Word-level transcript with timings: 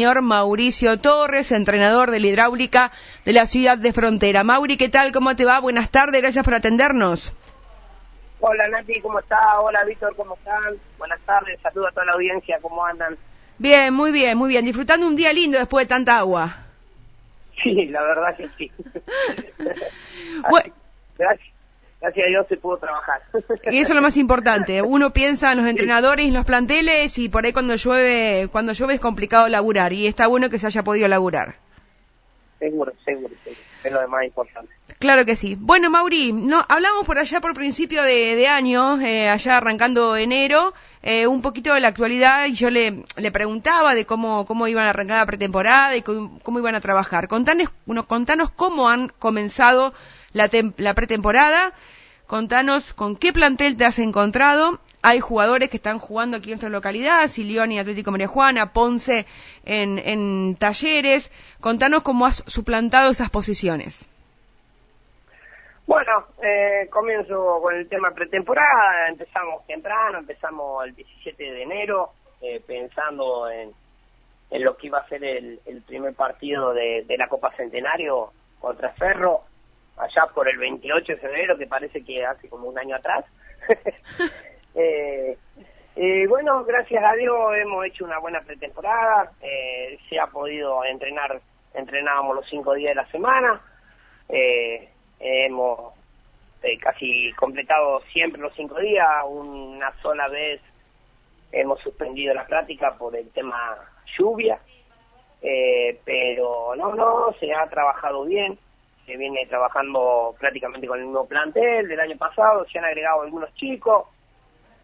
señor 0.00 0.22
Mauricio 0.22 0.98
Torres, 0.98 1.52
entrenador 1.52 2.10
de 2.10 2.20
la 2.20 2.28
hidráulica 2.28 2.90
de 3.26 3.34
la 3.34 3.44
ciudad 3.44 3.76
de 3.76 3.92
Frontera. 3.92 4.42
Mauri, 4.42 4.78
¿qué 4.78 4.88
tal? 4.88 5.12
¿Cómo 5.12 5.36
te 5.36 5.44
va? 5.44 5.60
Buenas 5.60 5.90
tardes, 5.90 6.22
gracias 6.22 6.42
por 6.42 6.54
atendernos. 6.54 7.34
Hola 8.40 8.66
Nati, 8.68 8.98
¿cómo 9.02 9.18
estás? 9.18 9.38
Hola 9.62 9.84
Víctor, 9.84 10.16
¿cómo 10.16 10.36
están? 10.36 10.74
Buenas 10.96 11.20
tardes, 11.26 11.60
saludos 11.60 11.90
a 11.90 11.92
toda 11.92 12.06
la 12.06 12.12
audiencia, 12.12 12.58
¿cómo 12.62 12.82
andan? 12.82 13.18
Bien, 13.58 13.92
muy 13.92 14.10
bien, 14.10 14.38
muy 14.38 14.48
bien. 14.48 14.64
Disfrutando 14.64 15.06
un 15.06 15.16
día 15.16 15.34
lindo 15.34 15.58
después 15.58 15.86
de 15.86 15.90
tanta 15.90 16.16
agua. 16.16 16.64
Sí, 17.62 17.84
la 17.88 18.00
verdad 18.00 18.34
que 18.38 18.48
sí. 18.56 18.72
Bueno. 20.48 20.72
Gracias. 21.18 21.59
Gracias 22.00 22.26
a 22.26 22.28
Dios 22.30 22.46
se 22.48 22.56
pudo 22.56 22.78
trabajar. 22.78 23.20
Y 23.70 23.78
eso 23.78 23.92
es 23.92 23.94
lo 23.94 24.00
más 24.00 24.16
importante. 24.16 24.80
Uno 24.80 25.12
piensa 25.12 25.52
en 25.52 25.58
los 25.58 25.66
entrenadores 25.66 26.24
y 26.24 26.28
en 26.28 26.34
los 26.34 26.46
planteles 26.46 27.18
y 27.18 27.28
por 27.28 27.44
ahí 27.44 27.52
cuando 27.52 27.74
llueve, 27.74 28.48
cuando 28.50 28.72
llueve 28.72 28.94
es 28.94 29.00
complicado 29.00 29.48
laburar 29.48 29.92
y 29.92 30.06
está 30.06 30.26
bueno 30.26 30.48
que 30.48 30.58
se 30.58 30.66
haya 30.66 30.82
podido 30.82 31.08
laburar. 31.08 31.56
Seguro, 32.58 32.92
seguro, 33.04 33.34
seguro. 33.44 33.69
Es 33.82 33.92
lo 33.92 34.06
más 34.08 34.24
importante. 34.24 34.70
Claro 34.98 35.24
que 35.24 35.36
sí. 35.36 35.56
Bueno, 35.58 35.88
Mauri, 35.88 36.32
no, 36.32 36.64
hablamos 36.68 37.06
por 37.06 37.18
allá 37.18 37.40
por 37.40 37.54
principio 37.54 38.02
de, 38.02 38.36
de 38.36 38.48
año, 38.48 39.00
eh, 39.00 39.28
allá 39.30 39.56
arrancando 39.56 40.16
enero, 40.16 40.74
eh, 41.02 41.26
un 41.26 41.40
poquito 41.40 41.72
de 41.72 41.80
la 41.80 41.88
actualidad 41.88 42.44
y 42.46 42.52
yo 42.52 42.68
le, 42.68 43.04
le 43.16 43.32
preguntaba 43.32 43.94
de 43.94 44.04
cómo, 44.04 44.44
cómo 44.44 44.68
iban 44.68 44.84
a 44.86 44.90
arrancar 44.90 45.18
la 45.20 45.26
pretemporada 45.26 45.96
y 45.96 46.02
cómo, 46.02 46.38
cómo 46.42 46.58
iban 46.58 46.74
a 46.74 46.80
trabajar. 46.80 47.28
Contanos, 47.28 47.70
contanos 48.06 48.50
cómo 48.50 48.90
han 48.90 49.08
comenzado 49.18 49.94
la, 50.32 50.50
tem- 50.50 50.74
la 50.76 50.92
pretemporada, 50.94 51.72
contanos 52.26 52.92
con 52.92 53.16
qué 53.16 53.32
plantel 53.32 53.76
te 53.76 53.86
has 53.86 53.98
encontrado. 53.98 54.80
Hay 55.02 55.20
jugadores 55.20 55.70
que 55.70 55.78
están 55.78 55.98
jugando 55.98 56.36
aquí 56.36 56.50
en 56.50 56.52
nuestra 56.52 56.68
localidad, 56.68 57.26
Silioni, 57.28 57.78
Atlético 57.78 58.10
María 58.10 58.28
Juana, 58.28 58.72
Ponce 58.72 59.26
en, 59.64 59.98
en 59.98 60.56
talleres. 60.56 61.32
Contanos 61.60 62.02
cómo 62.02 62.26
has 62.26 62.44
suplantado 62.46 63.10
esas 63.10 63.30
posiciones. 63.30 64.06
Bueno, 65.86 66.26
eh, 66.42 66.86
comienzo 66.90 67.60
con 67.62 67.74
el 67.74 67.88
tema 67.88 68.10
pretemporada. 68.12 69.08
Empezamos 69.08 69.66
temprano, 69.66 70.18
empezamos 70.18 70.84
el 70.84 70.94
17 70.94 71.42
de 71.42 71.62
enero, 71.62 72.10
eh, 72.42 72.62
pensando 72.64 73.50
en, 73.50 73.72
en 74.50 74.64
lo 74.64 74.76
que 74.76 74.88
iba 74.88 74.98
a 74.98 75.08
ser 75.08 75.24
el, 75.24 75.60
el 75.64 75.82
primer 75.82 76.14
partido 76.14 76.74
de, 76.74 77.04
de 77.08 77.16
la 77.16 77.26
Copa 77.26 77.52
Centenario 77.56 78.32
contra 78.60 78.90
Ferro, 78.92 79.40
allá 79.96 80.26
por 80.34 80.46
el 80.48 80.58
28 80.58 81.12
de 81.12 81.18
febrero, 81.18 81.56
que 81.56 81.66
parece 81.66 82.04
que 82.04 82.24
hace 82.24 82.50
como 82.50 82.68
un 82.68 82.78
año 82.78 82.96
atrás. 82.96 83.24
eh, 84.74 85.36
eh, 85.96 86.26
bueno, 86.28 86.64
gracias 86.64 87.02
a 87.04 87.14
Dios 87.14 87.36
hemos 87.56 87.84
hecho 87.84 88.04
una 88.04 88.18
buena 88.18 88.40
pretemporada, 88.40 89.32
eh, 89.42 89.98
se 90.08 90.18
ha 90.18 90.28
podido 90.28 90.84
entrenar, 90.84 91.40
entrenábamos 91.74 92.36
los 92.36 92.48
cinco 92.48 92.74
días 92.74 92.90
de 92.90 92.94
la 92.94 93.10
semana, 93.10 93.60
eh, 94.28 94.88
hemos 95.18 95.92
eh, 96.62 96.78
casi 96.78 97.32
completado 97.32 98.00
siempre 98.12 98.40
los 98.40 98.54
cinco 98.54 98.78
días, 98.78 99.06
una 99.28 99.92
sola 100.00 100.28
vez 100.28 100.60
hemos 101.52 101.80
suspendido 101.80 102.32
la 102.34 102.46
práctica 102.46 102.96
por 102.96 103.16
el 103.16 103.28
tema 103.32 103.76
lluvia, 104.16 104.60
pero 106.04 106.74
no, 106.76 106.94
no, 106.94 107.32
se 107.40 107.52
ha 107.52 107.66
trabajado 107.68 108.24
bien, 108.24 108.56
se 109.06 109.16
viene 109.16 109.44
trabajando 109.46 110.34
prácticamente 110.38 110.86
con 110.86 111.00
el 111.00 111.06
mismo 111.06 111.26
plantel 111.26 111.88
del 111.88 111.98
año 111.98 112.16
pasado, 112.16 112.64
se 112.68 112.78
han 112.78 112.84
agregado 112.84 113.22
algunos 113.22 113.52
chicos 113.54 114.06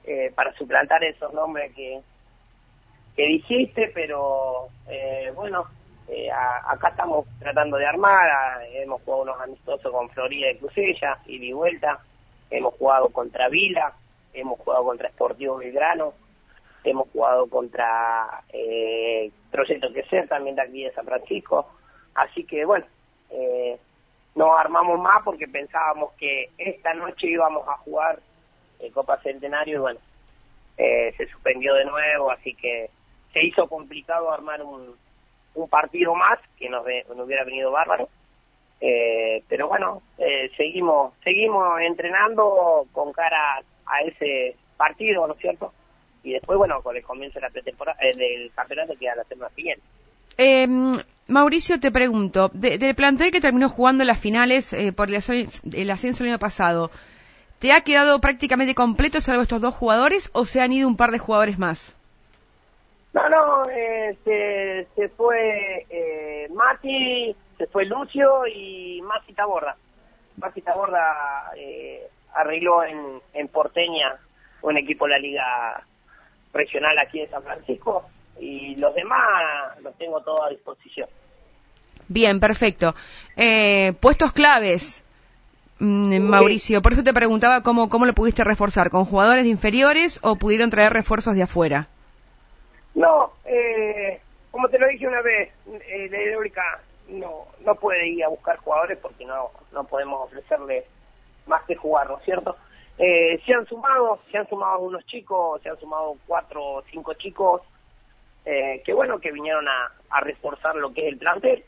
eh, 0.07 0.33
para 0.35 0.53
suplantar 0.55 1.03
esos 1.05 1.33
nombres 1.33 1.73
que, 1.75 2.01
dijiste, 3.17 3.91
pero 3.95 4.69
eh, 4.89 5.33
bueno, 5.35 5.65
eh, 6.09 6.31
acá 6.31 6.89
estamos 6.89 7.27
tratando 7.39 7.77
de 7.77 7.87
armar, 7.87 8.63
hemos 8.73 9.03
jugado 9.03 9.23
unos 9.23 9.41
amistosos 9.41 9.91
con 9.91 10.09
Florida 10.11 10.51
y 10.51 10.59
Crucella, 10.59 11.19
y 11.27 11.53
vuelta, 11.53 11.99
hemos 12.51 12.75
jugado 12.75 13.09
contra 13.09 13.49
Vila, 13.49 13.93
hemos 14.33 14.59
jugado 14.61 14.85
contra 14.85 15.09
Sportivo 15.11 15.57
Belgrano, 15.57 16.13
hemos 16.85 17.09
jugado 17.11 17.49
contra 17.49 18.43
eh, 18.53 19.31
Proyecto 19.51 19.93
Queser, 19.93 20.29
también 20.29 20.57
de 20.57 20.63
aquí 20.63 20.85
de 20.85 20.93
San 20.93 21.07
Francisco, 21.07 21.67
así 22.15 22.45
que 22.45 22.65
bueno, 22.65 22.87
eh, 23.31 23.79
nos 24.35 24.61
armamos 24.61 25.01
más 25.01 25.23
porque 25.25 25.49
pensábamos 25.49 26.13
que 26.13 26.51
esta 26.59 26.95
noche 26.95 27.27
íbamos 27.29 27.67
a 27.67 27.77
jugar 27.79 28.21
eh, 28.81 28.91
Copa 28.93 29.19
Centenario 29.23 29.77
y 29.77 29.81
bueno, 29.81 30.01
eh, 30.79 31.13
se 31.17 31.27
suspendió 31.29 31.75
de 31.75 31.85
nuevo, 31.85 32.31
así 32.31 32.55
que 32.55 32.91
se 33.33 33.45
hizo 33.45 33.67
complicado 33.69 34.31
armar 34.33 34.63
un, 34.63 34.95
un 35.55 35.69
partido 35.69 36.15
más 36.15 36.39
que 36.59 36.69
nos, 36.69 36.85
hubiera 36.85 37.45
venido 37.45 37.71
bárbaro. 37.71 38.09
Eh, 38.81 39.43
pero 39.49 39.69
bueno, 39.69 40.03
eh, 40.19 40.51
seguimos 40.57 41.15
seguimos 41.25 41.81
entrenando 41.81 42.87
con 42.93 43.11
cara 43.13 43.63
a 43.87 44.01
ese 44.03 44.55
partido, 44.77 45.27
¿no 45.27 45.33
es 45.35 45.41
cierto? 45.41 45.73
Y 46.23 46.33
después, 46.33 46.59
bueno, 46.59 46.83
con 46.83 46.95
el 46.97 47.03
comienzo 47.03 47.37
de 47.39 47.47
la 47.47 47.51
pretemporada, 47.51 47.99
eh, 48.03 48.15
del 48.17 48.51
campeonato 48.55 48.95
que 48.99 49.09
a 49.09 49.15
la 49.17 49.25
semana 49.25 49.51
siguiente. 49.55 49.83
Eh, 50.37 50.67
Mauricio, 51.29 51.81
te 51.81 51.91
pregunto, 51.91 52.51
de- 52.53 52.77
del 52.77 52.95
plantel 52.95 53.31
que 53.33 53.41
terminó 53.41 53.69
jugando 53.71 54.05
las 54.05 54.21
finales 54.21 54.73
eh, 54.75 54.93
por 54.93 55.09
el, 55.09 55.49
el 55.73 55.91
ascenso 55.91 56.23
el 56.25 56.31
año 56.31 56.39
pasado, 56.39 56.91
¿te 57.59 57.73
ha 57.73 57.81
quedado 57.83 58.21
prácticamente 58.21 58.75
completo 58.75 59.21
salvo 59.21 59.43
estos 59.43 59.61
dos 59.61 59.75
jugadores 59.75 60.31
o 60.33 60.45
se 60.45 60.61
han 60.61 60.73
ido 60.73 60.89
un 60.89 60.97
par 60.97 61.11
de 61.11 61.19
jugadores 61.19 61.59
más? 61.59 61.95
No, 63.13 63.29
no, 63.29 63.63
eh, 63.71 64.17
se, 64.25 64.87
se 64.95 65.09
fue 65.09 65.87
eh, 65.89 66.49
Mati, 66.53 67.35
se 67.57 67.67
fue 67.69 67.87
Lucio 67.87 68.47
y 68.47 69.01
Mati 69.03 69.33
Taborda. 69.33 69.77
Mati 70.37 70.61
Taborda 70.61 71.51
eh, 71.57 72.07
arregló 72.35 72.85
en, 72.85 73.21
en 73.33 73.49
Porteña 73.49 74.17
un 74.63 74.77
equipo 74.77 75.07
de 75.07 75.11
la 75.13 75.19
Liga 75.19 75.83
Regional 76.53 76.99
aquí 76.99 77.21
de 77.21 77.29
San 77.29 77.43
Francisco 77.43 78.07
y 78.39 78.77
los 78.77 78.95
demás 78.95 79.81
los 79.83 79.97
tengo 79.97 80.21
todos 80.21 80.41
a 80.47 80.51
disposición. 80.51 81.09
Bien, 82.09 82.39
perfecto. 82.39 82.95
Eh, 83.37 83.95
puestos 84.01 84.33
claves, 84.33 85.05
Mauricio, 85.79 86.81
por 86.81 86.93
eso 86.93 87.05
te 87.05 87.13
preguntaba 87.13 87.63
cómo, 87.63 87.89
cómo 87.89 88.07
lo 88.07 88.15
pudiste 88.15 88.45
reforzar, 88.45 88.91
¿con 88.91 89.05
jugadores 89.05 89.45
de 89.45 89.51
inferiores 89.51 90.19
o 90.23 90.37
pudieron 90.37 90.71
traer 90.71 90.93
refuerzos 90.93 91.35
de 91.35 91.43
afuera? 91.43 91.89
No, 92.95 93.33
eh, 93.45 94.21
como 94.51 94.69
te 94.69 94.79
lo 94.79 94.89
dije 94.89 95.07
una 95.07 95.21
vez, 95.21 95.53
eh, 95.67 96.09
la 96.11 96.23
hidráulica 96.23 96.81
no, 97.09 97.47
no 97.65 97.75
puede 97.75 98.09
ir 98.09 98.25
a 98.25 98.29
buscar 98.29 98.57
jugadores 98.57 98.99
porque 98.99 99.27
no, 99.27 99.51
no 99.73 99.85
podemos 99.85 100.23
ofrecerle 100.25 100.87
más 101.47 101.63
que 101.65 101.77
jugar, 101.77 102.09
¿no 102.09 102.19
es 102.19 102.25
cierto? 102.25 102.57
Eh, 102.99 103.39
se 103.45 103.53
han 103.53 103.67
sumado, 103.67 104.21
se 104.31 104.39
han 104.39 104.49
sumado 104.49 104.79
unos 104.79 105.05
chicos, 105.05 105.61
se 105.63 105.69
han 105.69 105.79
sumado 105.79 106.17
cuatro 106.27 106.65
o 106.65 106.83
cinco 106.91 107.13
chicos, 107.15 107.61
eh, 108.47 108.83
que 108.85 108.95
bueno, 108.95 109.19
que 109.19 109.31
vinieron 109.31 109.69
a, 109.69 109.93
a 110.09 110.21
reforzar 110.23 110.75
lo 110.77 110.93
que 110.95 111.03
es 111.03 111.09
el 111.09 111.19
plantel. 111.19 111.65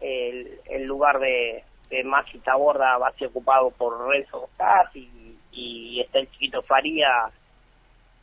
El, 0.00 0.60
el 0.66 0.84
lugar 0.84 1.18
de, 1.18 1.64
de 1.90 2.04
Maxi 2.04 2.38
Taborda 2.38 2.98
va 2.98 3.08
a 3.08 3.12
ser 3.12 3.28
ocupado 3.28 3.70
por 3.70 4.08
Renzo 4.08 4.40
Bocas 4.40 4.94
y, 4.94 6.00
está 6.00 6.20
el 6.20 6.30
chiquito 6.30 6.62
Faría 6.62 7.30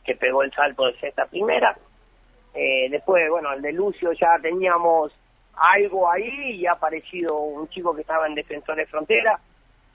que 0.04 0.14
pegó 0.16 0.42
el 0.42 0.52
salto 0.52 0.86
de 0.86 0.98
sexta 0.98 1.26
primera. 1.26 1.76
Eh, 2.54 2.88
después, 2.90 3.28
bueno, 3.28 3.52
el 3.52 3.60
de 3.60 3.72
Lucio 3.72 4.12
ya 4.12 4.38
teníamos 4.40 5.12
algo 5.56 6.10
ahí 6.10 6.52
y 6.52 6.66
ha 6.66 6.72
aparecido 6.72 7.36
un 7.38 7.68
chico 7.68 7.94
que 7.94 8.00
estaba 8.02 8.26
en 8.26 8.34
Defensores 8.34 8.88
Frontera, 8.88 9.38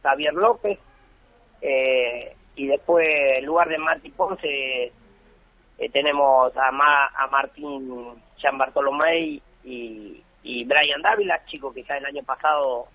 Javier 0.03 0.33
López. 0.33 0.77
Eh, 1.61 2.35
y 2.55 2.67
después, 2.67 3.07
en 3.37 3.45
lugar 3.45 3.69
de 3.69 3.77
Martí 3.77 4.09
Ponce, 4.09 4.91
eh, 5.77 5.89
tenemos 5.91 6.55
a, 6.57 6.71
Ma- 6.71 7.07
a 7.15 7.27
Martín 7.27 8.21
Jean 8.37 8.57
Bartolomé 8.57 9.41
y, 9.63 10.23
y 10.43 10.65
Brian 10.65 11.01
Dávila, 11.01 11.43
chico 11.45 11.73
que 11.73 11.83
ya 11.83 11.97
el 11.97 12.05
año 12.05 12.23
pasado 12.23 12.87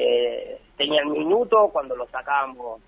eh, 0.00 0.58
tenía 0.76 1.00
el 1.02 1.08
minuto 1.08 1.70
cuando 1.72 1.96
lo 1.96 2.06
sacábamos 2.08 2.80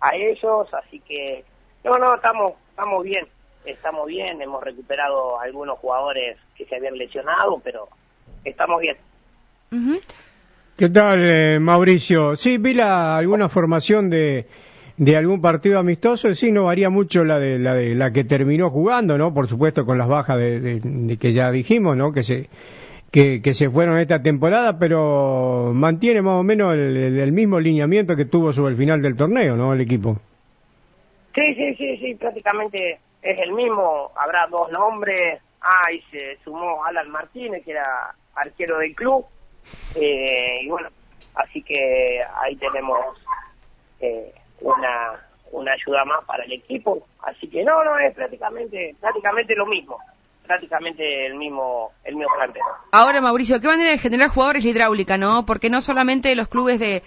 a 0.00 0.16
ellos, 0.16 0.66
así 0.74 0.98
que 1.00 1.44
no, 1.84 1.96
no, 1.98 2.14
estamos, 2.16 2.52
estamos 2.70 3.04
bien, 3.04 3.26
estamos 3.64 4.06
bien, 4.06 4.42
hemos 4.42 4.62
recuperado 4.64 5.38
algunos 5.40 5.78
jugadores 5.78 6.36
que 6.56 6.64
se 6.66 6.76
habían 6.76 6.98
lesionado, 6.98 7.60
pero 7.62 7.88
estamos 8.44 8.80
bien. 8.80 8.96
¿Qué 10.76 10.88
tal, 10.88 11.20
eh, 11.24 11.58
Mauricio? 11.60 12.36
Sí, 12.36 12.58
vi 12.58 12.74
la, 12.74 13.16
alguna 13.16 13.48
formación 13.48 14.10
de, 14.10 14.46
de 14.96 15.16
algún 15.16 15.40
partido 15.40 15.78
amistoso. 15.78 16.32
Sí, 16.34 16.50
no 16.52 16.64
varía 16.64 16.90
mucho 16.90 17.24
la 17.24 17.38
de, 17.38 17.58
la 17.58 17.74
de 17.74 17.94
la 17.94 18.10
que 18.12 18.24
terminó 18.24 18.70
jugando, 18.70 19.16
¿no? 19.18 19.32
Por 19.32 19.46
supuesto, 19.46 19.84
con 19.86 19.98
las 19.98 20.08
bajas 20.08 20.36
de, 20.38 20.60
de- 20.60 20.80
de 20.82 21.16
que 21.16 21.32
ya 21.32 21.50
dijimos, 21.50 21.96
¿no? 21.96 22.12
Que 22.12 22.22
se, 22.24 22.48
que, 23.42 23.54
se 23.54 23.70
fueron 23.70 23.98
esta 23.98 24.20
temporada, 24.22 24.78
pero 24.78 25.70
mantiene 25.72 26.20
más 26.22 26.40
o 26.40 26.42
menos 26.42 26.74
el, 26.74 26.96
el- 26.96 27.18
el 27.20 27.32
mismo 27.32 27.60
lineamiento 27.60 28.16
que 28.16 28.24
tuvo 28.24 28.52
sobre 28.52 28.72
el 28.72 28.76
final 28.78 29.00
del 29.02 29.16
torneo, 29.16 29.56
¿no? 29.56 29.72
El 29.72 29.80
equipo. 29.80 30.18
Sí, 31.34 31.54
sí, 31.54 31.74
sí, 31.76 31.96
sí, 31.98 32.14
prácticamente 32.16 32.98
es 33.22 33.38
el 33.38 33.52
mismo. 33.52 34.10
Habrá 34.16 34.46
dos 34.50 34.70
nombres, 34.70 35.40
Ah, 35.66 35.90
y 35.90 35.98
se 36.10 36.36
sumó 36.44 36.84
Alan 36.84 37.10
Martínez, 37.10 37.64
que 37.64 37.70
era 37.70 38.14
arquero 38.34 38.78
del 38.78 38.94
club. 38.94 39.24
Eh, 39.94 40.60
y 40.62 40.68
bueno, 40.68 40.88
así 41.36 41.62
que 41.62 42.20
ahí 42.42 42.54
tenemos 42.56 42.98
eh, 44.00 44.30
una, 44.60 45.12
una 45.52 45.72
ayuda 45.72 46.04
más 46.04 46.22
para 46.26 46.44
el 46.44 46.52
equipo. 46.52 47.06
Así 47.22 47.48
que 47.48 47.64
no, 47.64 47.82
no, 47.82 47.98
es 47.98 48.14
prácticamente, 48.14 48.94
prácticamente 49.00 49.54
lo 49.56 49.64
mismo. 49.64 49.96
Prácticamente 50.46 51.26
el 51.26 51.34
mismo, 51.34 51.92
el 52.04 52.16
mismo 52.16 52.30
plantel. 52.36 52.62
Ahora, 52.92 53.20
Mauricio, 53.20 53.60
¿qué 53.60 53.66
manera 53.66 53.90
de 53.90 53.98
generar 53.98 54.28
jugadores 54.28 54.64
de 54.64 54.70
hidráulica, 54.70 55.16
no? 55.16 55.46
Porque 55.46 55.70
no 55.70 55.80
solamente 55.80 56.34
los 56.34 56.48
clubes 56.48 56.78
de, 56.78 57.02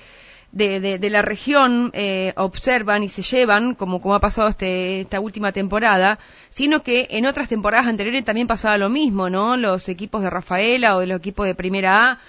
de, 0.51 0.98
de, 0.98 1.10
la 1.10 1.22
región 1.22 1.92
eh, 1.94 2.34
observan 2.36 3.04
y 3.04 3.10
se 3.10 3.22
llevan, 3.22 3.75
como, 3.75 4.01
como 4.01 4.16
ha 4.16 4.19
pasado 4.19 4.48
este, 4.48 5.01
esta 5.01 5.19
última 5.19 5.51
temporada, 5.51 6.19
sino 6.50 6.81
que 6.81 7.07
en 7.12 7.25
otras 7.25 7.50
temporadas 7.50 7.88
anteriores 7.88 8.25
también 8.25 8.48
pasaba 8.48 8.78
lo 8.78 8.89
mismo, 8.89 9.30
¿no? 9.30 9.56
Los 9.57 9.88
equipos 9.89 10.24
de 10.24 10.30
Rafaela 10.30 10.95
o 10.95 11.01
de 11.01 11.07
los 11.07 11.19
equipos 11.19 11.45
de 11.45 11.56
Primera 11.56 12.07
A 12.07 12.19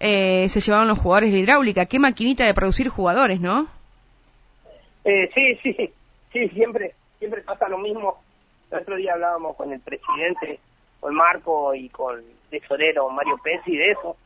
eh, 0.00 0.48
se 0.48 0.60
llevaban 0.60 0.88
los 0.88 0.98
jugadores 0.98 1.32
de 1.32 1.38
hidráulica. 1.38 1.86
Qué 1.86 1.98
maquinita 1.98 2.44
de 2.44 2.54
producir 2.54 2.88
jugadores, 2.88 3.40
¿no? 3.40 3.68
Eh, 5.04 5.30
sí, 5.34 5.58
sí, 5.62 5.90
sí, 6.32 6.48
siempre, 6.50 6.94
siempre 7.18 7.42
pasa 7.42 7.68
lo 7.68 7.78
mismo. 7.78 8.22
El 8.70 8.78
otro 8.78 8.96
día 8.96 9.14
hablábamos 9.14 9.56
con 9.56 9.72
el 9.72 9.80
presidente, 9.80 10.60
con 11.00 11.14
Marco 11.14 11.74
y 11.74 11.88
con 11.88 12.18
el 12.18 12.36
tesorero 12.50 13.08
Mario 13.10 13.38
Pensi 13.42 13.76
de 13.76 13.92
eso 13.92 14.16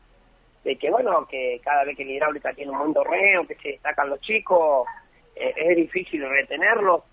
de 0.63 0.77
que 0.77 0.89
bueno, 0.89 1.25
que 1.27 1.59
cada 1.63 1.83
vez 1.83 1.97
que 1.97 2.05
la 2.05 2.11
hidráulica 2.11 2.53
tiene 2.53 2.71
un 2.71 2.79
buen 2.79 2.93
torneo, 2.93 3.45
que 3.45 3.55
se 3.55 3.69
destacan 3.69 4.09
los 4.09 4.21
chicos, 4.21 4.87
eh, 5.35 5.53
es 5.55 5.75
difícil 5.75 6.27
retenerlos, 6.27 7.03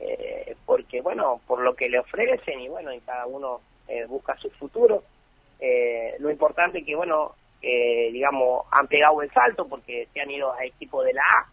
eh, 0.00 0.56
porque 0.64 1.00
bueno, 1.02 1.40
por 1.46 1.60
lo 1.60 1.74
que 1.74 1.88
le 1.88 1.98
ofrecen 1.98 2.60
y 2.60 2.68
bueno, 2.68 2.92
y 2.92 3.00
cada 3.00 3.26
uno 3.26 3.60
eh, 3.88 4.06
busca 4.06 4.36
su 4.38 4.50
futuro. 4.50 5.02
lo 6.18 6.30
importante 6.30 6.78
es 6.78 6.86
que 6.86 6.96
bueno, 6.96 7.34
digamos, 7.60 8.66
han 8.70 8.86
pegado 8.86 9.22
el 9.22 9.30
salto 9.30 9.66
porque 9.68 10.08
se 10.12 10.20
han 10.20 10.30
ido 10.30 10.52
a 10.52 10.64
equipo 10.64 11.02
de 11.02 11.12
la 11.12 11.22
A, 11.22 11.46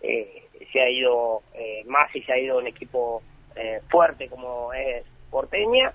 se 0.00 0.80
ha 0.80 0.88
ido 0.88 1.42
más 1.86 2.14
y 2.14 2.22
se 2.22 2.32
ha 2.32 2.38
ido 2.38 2.58
un 2.58 2.66
equipo 2.66 3.22
fuerte 3.88 4.28
como 4.28 4.72
es 4.72 5.04
Porteña, 5.30 5.92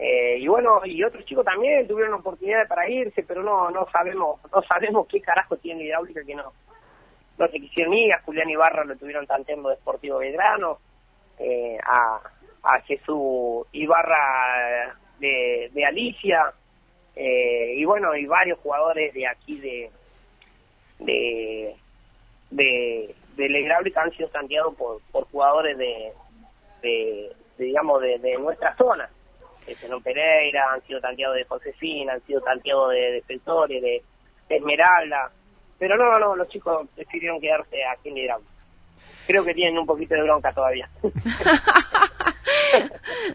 eh, 0.00 0.36
y 0.38 0.46
bueno, 0.46 0.80
y 0.84 1.02
otros 1.02 1.24
chicos 1.24 1.44
también 1.44 1.88
tuvieron 1.88 2.14
oportunidad 2.14 2.68
para 2.68 2.88
irse, 2.88 3.24
pero 3.24 3.42
no 3.42 3.68
no 3.70 3.88
sabemos 3.90 4.40
no 4.52 4.62
sabemos 4.62 5.08
qué 5.08 5.20
carajo 5.20 5.56
tiene 5.56 5.84
hidráulica 5.84 6.22
que 6.24 6.36
no 6.36 6.52
no 7.36 7.48
se 7.48 7.58
quisieron 7.58 7.94
ir. 7.94 8.12
A 8.12 8.22
Julián 8.22 8.48
Ibarra 8.48 8.84
lo 8.84 8.96
tuvieron 8.96 9.26
tanteando 9.26 9.70
de 9.70 9.76
Sportivo 9.76 10.18
Belgrano, 10.18 10.78
eh, 11.40 11.78
a, 11.84 12.20
a 12.62 12.80
Jesús 12.82 13.66
Ibarra 13.72 14.96
de, 15.18 15.70
de 15.72 15.84
Alicia, 15.84 16.52
eh, 17.16 17.74
y 17.76 17.84
bueno, 17.84 18.14
y 18.14 18.26
varios 18.26 18.58
jugadores 18.60 19.12
de 19.14 19.26
aquí 19.26 19.58
de 19.58 19.90
de 21.00 21.74
de, 22.50 23.14
de 23.36 23.48
la 23.48 23.58
hidráulica 23.58 24.02
han 24.02 24.12
sido 24.12 24.28
tanteados 24.28 24.74
por, 24.76 25.00
por 25.10 25.24
jugadores 25.24 25.76
de, 25.76 26.12
de, 26.82 27.32
digamos 27.58 28.00
de, 28.02 28.18
de 28.18 28.38
nuestra 28.38 28.74
zona 28.76 29.08
de 29.74 30.00
Pereira, 30.02 30.72
han 30.72 30.82
sido 30.86 31.00
tanteados 31.00 31.36
de 31.36 31.44
Josefina, 31.44 32.14
han 32.14 32.22
sido 32.22 32.40
tanteados 32.40 32.90
de 32.90 33.12
Defensores, 33.12 33.82
de, 33.82 34.02
Esmeralda. 34.48 35.30
Pero 35.78 35.96
no, 35.96 36.18
no, 36.18 36.34
los 36.34 36.48
chicos 36.48 36.88
decidieron 36.96 37.40
quedarse 37.40 37.84
aquí 37.84 38.08
en 38.08 38.18
Irán. 38.18 38.40
Creo 39.26 39.44
que 39.44 39.52
tienen 39.52 39.78
un 39.78 39.84
poquito 39.84 40.14
de 40.14 40.22
bronca 40.22 40.52
todavía. 40.52 40.88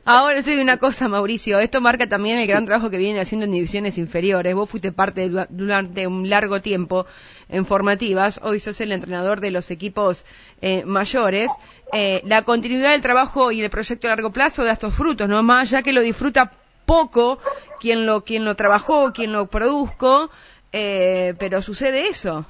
Ahora 0.06 0.42
sí 0.42 0.58
una 0.58 0.78
cosa, 0.78 1.08
Mauricio. 1.08 1.60
Esto 1.60 1.82
marca 1.82 2.08
también 2.08 2.40
el 2.40 2.48
gran 2.48 2.66
trabajo 2.66 2.90
que 2.90 2.98
viene 2.98 3.22
haciendo 3.22 3.46
en 3.46 3.52
divisiones 3.52 3.98
inferiores. 3.98 4.54
Vos 4.56 4.70
fuiste 4.70 4.92
parte 4.92 5.30
durante 5.50 6.08
un 6.08 6.30
largo 6.30 6.62
tiempo 6.62 7.06
en 7.50 7.66
formativas. 7.66 8.40
Hoy 8.44 8.60
sos 8.60 8.82
el 8.82 8.92
entrenador 8.92 9.40
de 9.40 9.52
los 9.52 9.72
equipos 9.72 10.26
eh, 10.62 10.84
mayores. 10.86 11.52
Eh, 11.92 12.22
la 12.26 12.42
continuidad 12.42 12.92
del 12.92 13.02
trabajo 13.02 13.52
y 13.52 13.62
el 13.62 13.70
proyecto 13.70 14.08
a 14.08 14.12
largo 14.12 14.32
plazo 14.32 14.64
da 14.64 14.74
estos 14.74 14.94
frutos, 14.94 15.30
¿no? 15.30 15.44
Más 15.44 15.70
ya 15.70 15.84
que 15.84 15.94
lo 15.94 16.02
disfruta 16.02 16.52
poco 16.86 17.40
quien 17.80 18.06
lo, 18.06 18.24
quien 18.24 18.46
lo 18.46 18.56
trabajó, 18.56 19.14
quien 19.14 19.32
lo 19.32 19.48
produjo, 19.48 20.30
eh, 20.72 21.34
pero 21.40 21.62
sucede 21.62 22.08
eso. 22.08 22.46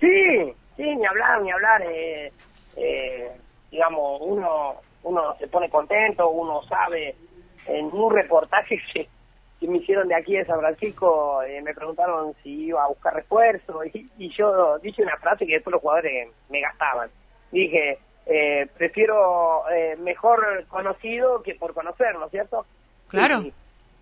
Sí, 0.00 0.54
sí, 0.76 0.96
ni 0.96 1.06
hablar, 1.06 1.42
ni 1.42 1.50
hablar. 1.50 1.82
digamos, 3.70 4.20
uno 4.22 4.87
uno 5.02 5.36
se 5.38 5.48
pone 5.48 5.68
contento, 5.70 6.28
uno 6.28 6.62
sabe, 6.64 7.14
en 7.66 7.86
un 7.86 8.12
reportaje 8.12 8.80
que, 8.92 9.08
me 9.66 9.78
hicieron 9.78 10.08
de 10.08 10.14
aquí 10.14 10.34
de 10.36 10.44
San 10.44 10.60
Francisco, 10.60 11.42
eh, 11.42 11.60
me 11.62 11.74
preguntaron 11.74 12.32
si 12.42 12.66
iba 12.66 12.84
a 12.84 12.88
buscar 12.88 13.14
refuerzo 13.14 13.84
y, 13.84 14.30
yo 14.30 14.78
dije 14.78 15.02
una 15.02 15.16
frase 15.16 15.46
que 15.46 15.54
después 15.54 15.72
los 15.72 15.82
jugadores 15.82 16.28
me 16.48 16.60
gastaban. 16.60 17.10
Dije, 17.50 17.98
eh, 18.26 18.68
prefiero 18.76 19.68
eh, 19.70 19.96
mejor 19.96 20.64
conocido 20.68 21.42
que 21.42 21.56
por 21.56 21.74
conocerlo, 21.74 22.28
¿cierto? 22.28 22.66
Claro. 23.08 23.42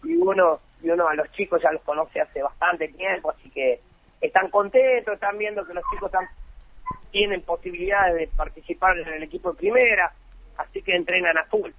Y, 0.02 0.14
uno 0.16 0.60
y 0.82 0.90
uno 0.90 1.08
a 1.08 1.14
los 1.14 1.30
chicos 1.32 1.62
ya 1.62 1.72
los 1.72 1.82
conoce 1.82 2.20
hace 2.20 2.42
bastante 2.42 2.88
tiempo, 2.88 3.30
así 3.30 3.48
que 3.50 3.80
están 4.20 4.50
contentos, 4.50 5.14
están 5.14 5.38
viendo 5.38 5.66
que 5.66 5.72
los 5.72 5.84
chicos 5.90 6.10
tienen 7.10 7.40
posibilidades 7.42 8.14
de 8.14 8.28
participar 8.36 8.98
en 8.98 9.08
el 9.08 9.22
equipo 9.22 9.52
de 9.52 9.58
primera 9.58 10.12
así 10.58 10.82
que 10.82 10.92
entrenan 10.96 11.38
a 11.38 11.44
full. 11.44 11.70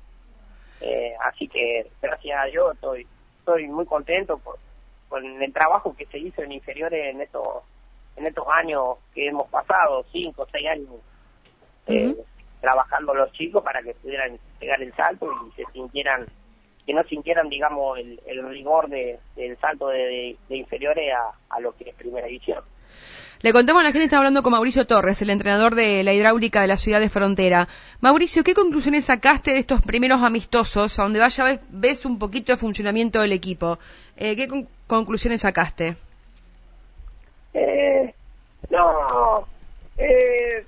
Eh, 0.81 1.13
así 1.25 1.47
que 1.47 1.89
gracias 2.01 2.39
a 2.39 2.45
Dios 2.45 2.74
estoy, 2.75 3.07
estoy 3.39 3.68
muy 3.68 3.85
contento 3.85 4.38
por, 4.38 4.57
por 5.09 5.25
el 5.25 5.53
trabajo 5.53 5.95
que 5.95 6.06
se 6.06 6.19
hizo 6.19 6.44
en 6.44 6.51
inferiores 6.51 7.13
en 7.13 7.21
estos 7.21 7.63
en 8.18 8.25
estos 8.25 8.45
años 8.51 8.97
que 9.13 9.27
hemos 9.27 9.47
pasado, 9.50 10.03
cinco 10.12 10.47
seis 10.51 10.68
años, 10.68 10.89
eh, 11.85 12.15
trabajando 12.59 13.13
los 13.13 13.31
chicos 13.31 13.63
para 13.63 13.81
que 13.83 13.94
pudieran 13.94 14.39
pegar 14.59 14.81
el 14.81 14.94
salto 14.95 15.29
y 15.47 15.51
se 15.51 15.71
sintieran, 15.71 16.25
que 16.85 16.94
no 16.94 17.03
sintieran, 17.03 17.47
digamos, 17.47 18.00
el, 18.00 18.19
el 18.25 18.50
rigor 18.50 18.89
de, 18.89 19.19
del 19.35 19.56
salto 19.59 19.89
de, 19.89 20.35
de, 20.50 20.57
inferiores 20.57 21.13
a, 21.13 21.56
a 21.56 21.59
lo 21.59 21.75
que 21.75 21.89
es 21.89 21.95
primera 21.95 22.25
división. 22.25 22.63
Le 23.41 23.53
contamos 23.53 23.81
a 23.81 23.83
la 23.83 23.91
gente, 23.91 24.05
está 24.05 24.17
hablando 24.17 24.41
con 24.41 24.51
Mauricio 24.53 24.88
Torres, 24.88 25.21
el 25.21 25.29
entrenador 25.29 25.75
de 25.75 26.03
la 26.03 26.11
hidráulica 26.11 26.61
de 26.61 26.67
la 26.67 26.77
ciudad 26.77 26.99
de 26.99 27.07
Frontera. 27.07 27.67
Mauricio, 28.01 28.44
¿qué 28.44 28.55
conclusiones 28.55 29.05
sacaste 29.05 29.51
de 29.51 29.59
estos 29.59 29.81
primeros 29.83 30.23
amistosos, 30.23 30.97
a 30.97 31.03
donde 31.03 31.19
vaya 31.19 31.44
ves, 31.44 31.59
ves 31.69 32.05
un 32.05 32.17
poquito 32.17 32.51
de 32.51 32.57
funcionamiento 32.57 33.21
del 33.21 33.33
equipo? 33.33 33.77
Eh, 34.15 34.35
¿Qué 34.35 34.47
conclusiones 34.88 35.41
sacaste? 35.41 35.98
Eh, 37.53 38.12
no, 38.72 39.48
eh, 40.00 40.65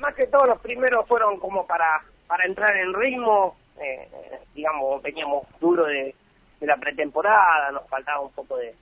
más 0.00 0.12
que 0.16 0.26
todo 0.26 0.44
los 0.46 0.58
primeros 0.58 1.06
fueron 1.06 1.38
como 1.38 1.68
para, 1.68 2.02
para 2.26 2.46
entrar 2.46 2.76
en 2.76 2.94
ritmo, 2.94 3.56
eh, 3.80 4.08
digamos, 4.56 5.00
veníamos 5.02 5.46
duro 5.60 5.84
de, 5.84 6.16
la 6.62 6.76
pretemporada, 6.76 7.70
nos 7.70 7.88
faltaba 7.88 8.18
un 8.22 8.32
poco 8.32 8.56
de 8.56 8.74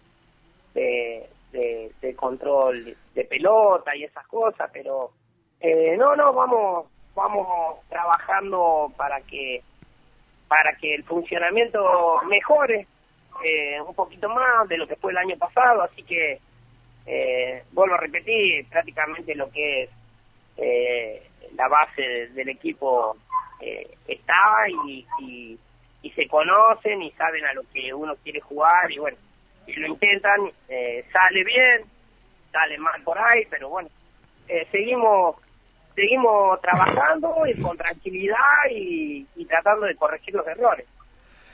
de, 1.53 2.15
control 2.17 2.97
de 3.15 3.25
pelota 3.25 3.97
y 3.97 4.05
esas 4.05 4.27
cosas, 4.27 4.71
pero 4.73 5.13
eh, 5.61 5.97
no, 5.97 6.15
no, 6.15 6.33
vamos, 6.33 6.87
vamos 7.15 7.79
trabajando 7.89 8.93
para 8.97 9.21
que 9.23 9.63
para 10.49 10.77
que 10.77 10.95
el 10.95 11.03
funcionamiento 11.03 12.21
mejore 12.29 12.87
eh, 13.45 13.81
un 13.81 13.95
poquito 13.95 14.29
más 14.29 14.69
de 14.69 14.79
lo 14.79 14.87
que 14.87 14.97
fue 14.97 15.11
el 15.11 15.19
año 15.19 15.37
pasado, 15.37 15.83
así 15.83 16.03
que 16.05 16.39
eh, 17.07 17.65
vuelvo 17.73 17.95
a 17.95 18.01
repetir 18.01 18.67
prácticamente 18.69 19.35
lo 19.35 19.51
que 19.51 19.85
es 19.85 19.91
eh, 20.57 21.23
la 21.55 21.69
base 21.69 22.29
del 22.35 22.49
equipo 22.49 23.17
eh, 23.61 23.97
está 24.07 24.67
y, 24.87 25.07
y, 25.21 25.59
y 26.03 26.11
se 26.11 26.27
conocen 26.29 27.03
y 27.03 27.11
saben 27.13 27.45
a 27.45 27.55
lo 27.55 27.63
que 27.73 27.93
uno 27.93 28.15
quiere 28.23 28.41
jugar 28.41 28.91
y 28.91 28.99
bueno 28.99 29.17
y 29.67 29.75
lo 29.75 29.89
intentan, 29.89 30.51
eh, 30.69 31.05
sale 31.13 31.45
bien, 31.45 31.85
sale 32.53 32.79
mal 32.79 33.03
por 33.03 33.19
ahí, 33.19 33.45
pero 33.51 33.69
bueno, 33.69 33.89
eh, 34.49 34.67
seguimos 34.71 35.37
seguimos 35.95 36.61
trabajando 36.61 37.47
y 37.47 37.59
con 37.61 37.77
tranquilidad 37.77 38.37
y, 38.71 39.25
tratando 39.47 39.87
de 39.87 39.97
corregir 39.97 40.35
los 40.35 40.47
errores, 40.47 40.87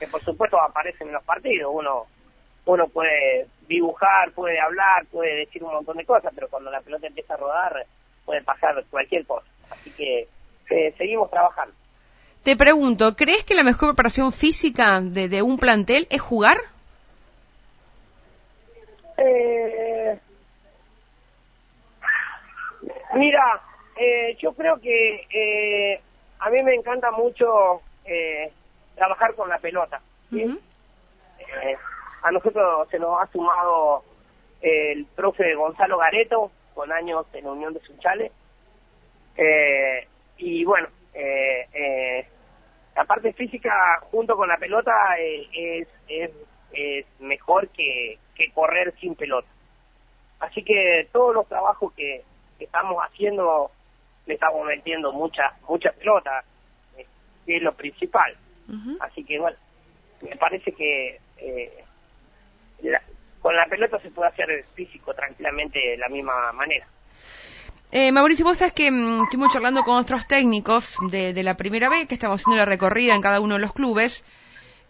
que 0.00 0.06
por 0.08 0.20
supuesto 0.22 0.60
aparecen 0.60 1.08
en 1.08 1.14
los 1.14 1.24
partidos, 1.24 1.70
uno 1.72 2.06
uno 2.64 2.86
puede 2.88 3.48
dibujar, 3.66 4.30
puede 4.32 4.60
hablar, 4.60 5.04
puede 5.10 5.34
decir 5.34 5.64
un 5.64 5.72
montón 5.72 5.96
de 5.96 6.04
cosas, 6.04 6.32
pero 6.34 6.48
cuando 6.48 6.70
la 6.70 6.80
pelota 6.80 7.06
empieza 7.06 7.34
a 7.34 7.36
rodar 7.36 7.86
puede 8.24 8.42
pasar 8.42 8.84
cualquier 8.90 9.26
cosa, 9.26 9.46
así 9.70 9.90
que 9.90 10.28
eh, 10.70 10.94
seguimos 10.96 11.30
trabajando. 11.30 11.74
Te 12.42 12.56
pregunto, 12.56 13.14
¿crees 13.14 13.44
que 13.44 13.54
la 13.54 13.62
mejor 13.62 13.90
preparación 13.90 14.32
física 14.32 15.00
de, 15.00 15.28
de 15.28 15.42
un 15.42 15.58
plantel 15.58 16.06
es 16.10 16.20
jugar? 16.20 16.58
Eh, 19.16 20.18
mira, 23.14 23.60
eh, 23.96 24.36
yo 24.40 24.52
creo 24.54 24.80
que 24.80 25.26
eh, 25.30 26.00
a 26.38 26.50
mí 26.50 26.62
me 26.62 26.74
encanta 26.74 27.10
mucho 27.10 27.82
eh, 28.04 28.50
trabajar 28.94 29.34
con 29.34 29.48
la 29.48 29.58
pelota. 29.58 30.00
Eh, 30.32 31.76
a 32.22 32.30
nosotros 32.30 32.88
se 32.90 32.98
nos 32.98 33.20
ha 33.20 33.26
sumado 33.32 34.04
el 34.60 35.04
profe 35.16 35.54
Gonzalo 35.54 35.98
Gareto, 35.98 36.50
con 36.74 36.90
años 36.92 37.26
en 37.34 37.44
la 37.44 37.52
Unión 37.52 37.74
de 37.74 37.80
Sunchales. 37.80 38.32
Eh, 39.36 40.06
y 40.38 40.64
bueno, 40.64 40.88
eh, 41.14 42.26
la 42.94 43.04
parte 43.04 43.32
física 43.32 44.00
junto 44.10 44.36
con 44.36 44.48
la 44.48 44.56
pelota 44.56 44.92
es, 45.18 45.88
es, 46.08 46.30
es 46.72 47.06
mejor 47.20 47.68
que, 47.68 48.18
que 48.34 48.50
correr 48.52 48.94
sin 49.00 49.14
pelota. 49.14 49.48
Así 50.40 50.62
que 50.64 51.08
todos 51.12 51.34
los 51.34 51.46
trabajos 51.48 51.92
que, 51.94 52.22
estamos 52.58 52.96
haciendo 53.02 53.72
le 54.26 54.34
estamos 54.34 54.64
metiendo 54.64 55.12
mucha 55.12 55.52
mucha 55.68 55.90
pelota, 55.90 56.44
eh, 56.96 57.04
que 57.44 57.56
es 57.56 57.62
lo 57.62 57.74
principal. 57.74 58.36
Así 59.00 59.24
que 59.24 59.38
bueno, 59.38 59.56
me 60.22 60.36
parece 60.36 60.72
que 60.72 61.20
eh, 61.38 61.84
con 63.40 63.54
la 63.54 63.66
pelota 63.66 63.98
se 64.00 64.10
puede 64.10 64.28
hacer 64.28 64.64
físico 64.74 65.12
tranquilamente 65.12 65.78
de 65.78 65.96
la 65.98 66.08
misma 66.08 66.52
manera. 66.52 66.86
Eh, 67.90 68.10
Mauricio, 68.10 68.46
vos 68.46 68.56
sabés 68.56 68.72
que 68.72 68.90
mm, 68.90 69.24
estuvimos 69.24 69.52
charlando 69.52 69.82
con 69.82 69.96
otros 69.96 70.26
técnicos 70.26 70.96
de, 71.10 71.34
de, 71.34 71.42
la 71.42 71.56
primera 71.56 71.90
vez, 71.90 72.06
que 72.06 72.14
estamos 72.14 72.40
haciendo 72.40 72.56
la 72.56 72.64
recorrida 72.64 73.14
en 73.14 73.20
cada 73.20 73.40
uno 73.40 73.56
de 73.56 73.60
los 73.60 73.74
clubes, 73.74 74.24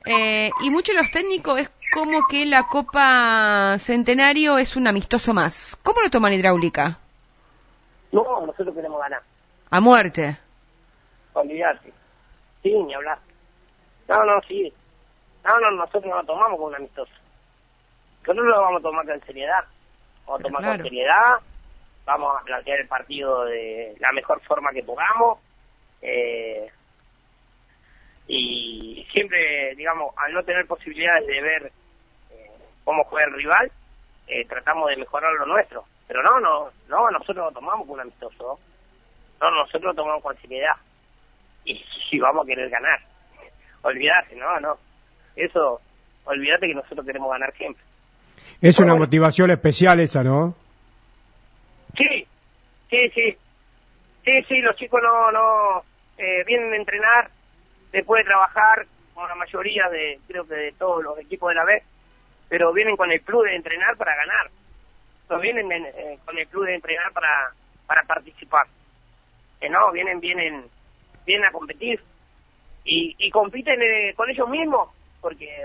eh, 0.05 0.51
y 0.61 0.71
muchos 0.71 0.95
de 0.95 1.03
los 1.03 1.11
técnicos 1.11 1.61
es 1.61 1.71
como 1.93 2.27
que 2.29 2.47
la 2.47 2.65
Copa 2.65 3.77
Centenario 3.79 4.59
es 4.59 4.77
un 4.77 4.87
amistoso 4.87 5.35
más. 5.35 5.77
¿Cómo 5.83 6.01
lo 6.01 6.11
toman 6.11 6.33
hidráulica? 6.33 6.99
No, 8.11 8.47
nosotros 8.47 8.75
queremos 8.75 9.01
ganar. 9.01 9.23
¿A 9.71 9.81
muerte? 9.81 10.37
Olvidarte. 11.35 11.93
Sí, 12.63 12.73
ni 12.73 12.95
hablar. 12.95 13.19
No, 14.09 14.25
no, 14.25 14.41
sí. 14.47 14.73
No, 15.45 15.59
no, 15.59 15.71
nosotros 15.73 16.07
no 16.07 16.17
lo 16.17 16.25
tomamos 16.25 16.53
como 16.53 16.67
un 16.67 16.75
amistoso. 16.75 17.13
Nosotros 18.23 18.47
lo 18.47 18.61
vamos 18.61 18.81
a 18.81 18.83
tomar 18.83 19.07
con 19.07 19.21
seriedad. 19.27 19.65
Vamos 20.27 20.41
a 20.41 20.43
tomar 20.45 20.63
con 20.63 20.83
seriedad. 20.83 21.41
Vamos 22.05 22.41
a 22.41 22.45
plantear 22.45 22.81
el 22.81 22.89
partido 22.89 23.45
de 23.45 23.97
la 23.99 24.13
mejor 24.13 24.41
forma 24.43 24.71
que 24.73 24.83
podamos. 24.83 25.39
Eh, 26.01 26.71
y 28.27 28.92
siempre, 29.13 29.75
digamos, 29.77 30.15
al 30.17 30.33
no 30.33 30.43
tener 30.43 30.67
posibilidades 30.67 31.27
de 31.27 31.41
ver 31.41 31.73
eh, 32.31 32.51
cómo 32.85 33.05
juega 33.05 33.29
el 33.29 33.35
rival, 33.35 33.71
eh, 34.27 34.45
tratamos 34.47 34.89
de 34.89 34.97
mejorar 34.97 35.33
lo 35.35 35.47
nuestro. 35.47 35.85
Pero 36.09 36.23
no, 36.23 36.41
no, 36.41 36.71
no, 36.89 37.11
nosotros 37.11 37.47
lo 37.47 37.53
tomamos 37.53 37.87
con 37.87 37.95
un 37.95 38.01
amistoso. 38.01 38.59
No, 39.41 39.51
nosotros 39.51 39.83
lo 39.83 39.95
tomamos 39.95 40.23
con 40.23 40.37
seriedad. 40.39 40.75
Y, 41.65 41.83
si 42.11 42.19
vamos 42.19 42.45
a 42.45 42.47
querer 42.47 42.69
ganar. 42.69 42.99
Olvídate, 43.83 44.37
no, 44.37 44.61
no. 44.61 44.77
Eso, 45.37 45.81
olvídate 46.25 46.69
que 46.69 46.75
nosotros 46.75 47.07
queremos 47.07 47.31
ganar 47.31 47.53
siempre. 47.55 47.83
Es 48.61 48.79
una 48.79 48.95
motivación 48.95 49.51
especial 49.51 50.01
esa, 50.01 50.23
¿no? 50.23 50.55
Sí, 51.97 52.27
sí, 52.91 53.11
sí. 53.11 53.37
Sí, 54.25 54.43
sí, 54.49 54.61
los 54.61 54.77
chicos 54.77 55.01
no, 55.03 55.33
no, 55.33 55.83
eh, 56.17 56.45
vienen 56.47 56.73
a 56.73 56.77
entrenar 56.77 57.31
después 57.91 58.25
de 58.25 58.31
trabajar, 58.31 58.87
la 59.29 59.35
mayoría 59.35 59.89
de, 59.89 60.19
creo 60.27 60.47
que 60.47 60.55
de 60.55 60.73
todos 60.73 61.03
los 61.03 61.19
equipos 61.19 61.51
de 61.51 61.55
la 61.55 61.65
B, 61.65 61.83
pero 62.49 62.73
vienen 62.73 62.97
con 62.97 63.11
el 63.11 63.21
club 63.23 63.45
de 63.45 63.57
entrenar 63.57 63.97
para 63.97 64.15
ganar. 64.15 64.51
No 65.31 65.39
vienen 65.41 65.71
eh, 65.73 66.19
con 66.25 66.39
el 66.39 66.47
club 66.49 66.67
de 66.67 66.75
entrenar 66.75 67.13
para, 67.13 67.53
para 67.87 68.03
participar. 68.05 68.67
Que 69.61 69.69
no, 69.69 69.91
vienen, 69.93 70.21
vienen, 70.21 70.65
vienen 71.25 71.47
a 71.47 71.53
competir. 71.53 72.01
Y, 72.85 73.15
y 73.19 73.31
compiten 73.31 73.81
eh, 73.81 74.13
con 74.17 74.29
ellos 74.29 74.49
mismos, 74.49 74.91
porque 75.21 75.65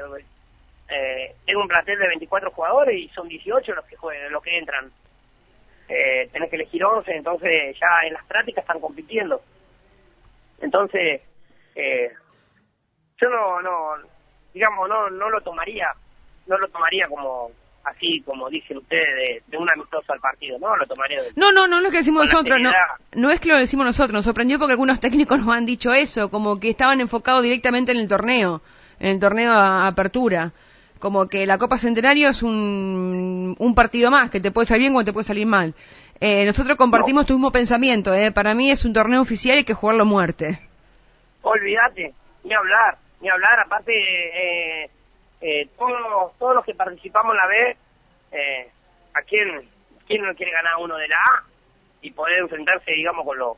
eh, 0.89 1.35
tengo 1.45 1.61
un 1.61 1.67
plantel 1.67 1.99
de 1.99 2.07
24 2.07 2.51
jugadores 2.51 2.95
y 2.97 3.09
son 3.09 3.27
18 3.27 3.73
los 3.73 3.85
que 3.85 3.95
juegan, 3.95 4.31
los 4.31 4.43
que 4.43 4.57
entran. 4.57 4.91
Eh, 5.89 6.29
tenés 6.31 6.49
que 6.49 6.57
elegir 6.57 6.83
11, 6.83 7.11
entonces 7.15 7.77
ya 7.79 8.07
en 8.07 8.13
las 8.13 8.25
prácticas 8.25 8.63
están 8.63 8.79
compitiendo. 8.79 9.41
Entonces, 10.61 11.21
eh, 11.75 12.11
yo 13.19 13.29
no, 13.29 13.61
no, 13.61 14.07
digamos, 14.53 14.87
no, 14.89 15.09
no 15.09 15.29
lo 15.29 15.41
tomaría, 15.41 15.87
no 16.47 16.57
lo 16.57 16.67
tomaría 16.67 17.07
como 17.07 17.51
así 17.83 18.21
como 18.25 18.49
dicen 18.49 18.77
ustedes 18.77 19.41
de, 19.47 19.57
un 19.57 19.69
amistoso 19.71 20.11
al 20.11 20.19
partido, 20.19 20.59
no 20.59 20.75
lo 20.75 20.85
tomaría. 20.85 21.21
no, 21.37 21.53
no, 21.53 21.67
no 21.67 21.77
es 21.77 21.83
lo 21.83 21.91
que 21.91 21.97
decimos 21.97 22.25
nosotros, 22.25 22.59
no, 22.59 22.71
no 23.13 23.29
es 23.31 23.39
que 23.39 23.49
lo 23.49 23.57
decimos 23.57 23.85
nosotros, 23.85 24.11
nos 24.11 24.25
sorprendió 24.25 24.59
porque 24.59 24.73
algunos 24.73 24.99
técnicos 24.99 25.39
nos 25.39 25.55
han 25.55 25.65
dicho 25.65 25.93
eso, 25.93 26.29
como 26.29 26.59
que 26.59 26.69
estaban 26.69 26.99
enfocados 26.99 27.43
directamente 27.43 27.93
en 27.93 27.99
el 27.99 28.07
torneo, 28.09 28.61
en 28.99 29.11
el 29.11 29.19
torneo 29.19 29.53
a 29.53 29.87
apertura 29.87 30.51
como 30.99 31.27
que 31.29 31.45
la 31.45 31.59
Copa 31.59 31.77
Centenario 31.77 32.27
es 32.27 32.41
un, 32.41 33.55
un 33.57 33.75
partido 33.75 34.09
más, 34.09 34.31
que 34.31 34.39
te 34.39 34.49
puede 34.49 34.65
salir 34.65 34.89
bien 34.89 34.95
o 34.95 35.05
te 35.05 35.13
puede 35.13 35.25
salir 35.25 35.45
mal. 35.45 35.75
Eh, 36.19 36.43
nosotros 36.43 36.75
compartimos 36.75 37.27
tu 37.27 37.33
mismo 37.33 37.51
pensamiento, 37.51 38.15
eh. 38.15 38.31
para 38.31 38.55
mí 38.55 38.71
es 38.71 38.83
un 38.83 38.93
torneo 38.93 39.21
oficial 39.21 39.53
y 39.53 39.57
hay 39.59 39.63
que 39.63 39.75
jugarlo 39.75 40.01
a 40.01 40.05
muerte 40.05 40.59
olvídate, 41.47 42.13
ni 42.43 42.53
hablar, 42.53 42.97
ni 43.21 43.29
hablar, 43.29 43.59
aparte 43.59 43.93
eh, 43.93 44.89
eh, 45.41 45.69
todos, 45.77 46.37
todos 46.37 46.55
los 46.55 46.65
que 46.65 46.75
participamos 46.75 47.33
en 47.33 47.37
la 47.37 47.47
B, 47.47 47.77
eh, 48.31 48.71
¿a 49.13 49.21
quién, 49.23 49.69
quién 50.07 50.23
no 50.23 50.35
quiere 50.35 50.51
ganar 50.51 50.73
uno 50.79 50.95
de 50.97 51.07
la 51.07 51.17
A? 51.17 51.43
Y 52.01 52.11
poder 52.11 52.39
enfrentarse, 52.39 52.91
digamos, 52.91 53.25
con 53.25 53.37
los 53.37 53.57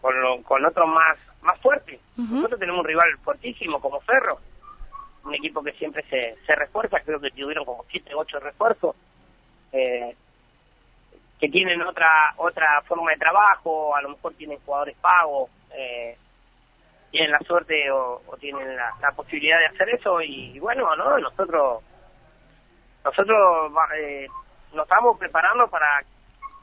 con, 0.00 0.20
lo, 0.20 0.42
con 0.42 0.64
otros 0.64 0.86
más 0.88 1.18
más 1.46 1.58
fuertes. 1.60 2.00
Nosotros 2.16 2.58
tenemos 2.58 2.80
un 2.80 2.86
rival 2.86 3.16
fuertísimo 3.18 3.80
como 3.80 4.00
Ferro, 4.00 4.40
un 5.24 5.34
equipo 5.34 5.62
que 5.62 5.72
siempre 5.72 6.02
se, 6.10 6.36
se 6.44 6.54
refuerza, 6.54 7.00
creo 7.00 7.20
que 7.20 7.30
tuvieron 7.30 7.64
como 7.64 7.84
7, 7.90 8.10
8 8.14 8.40
refuerzos, 8.40 8.96
eh, 9.72 10.14
que 11.38 11.48
tienen 11.48 11.80
otra 11.82 12.34
otra 12.36 12.82
forma 12.82 13.12
de 13.12 13.18
trabajo, 13.18 13.94
a 13.94 14.02
lo 14.02 14.10
mejor 14.10 14.34
tienen 14.34 14.58
jugadores 14.64 14.96
pagos, 14.96 15.50
eh, 15.74 16.16
tienen 17.16 17.32
la 17.32 17.38
suerte 17.40 17.90
o, 17.90 18.20
tienen 18.38 18.76
la, 18.76 19.12
posibilidad 19.12 19.58
de 19.58 19.66
hacer 19.66 19.88
eso 19.88 20.20
y, 20.20 20.58
bueno, 20.58 20.94
no 20.96 21.18
nosotros 21.18 21.82
nosotros 23.02 23.72
eh, 23.96 24.26
nos 24.74 24.82
estamos 24.82 25.18
preparando 25.18 25.66
para 25.68 26.02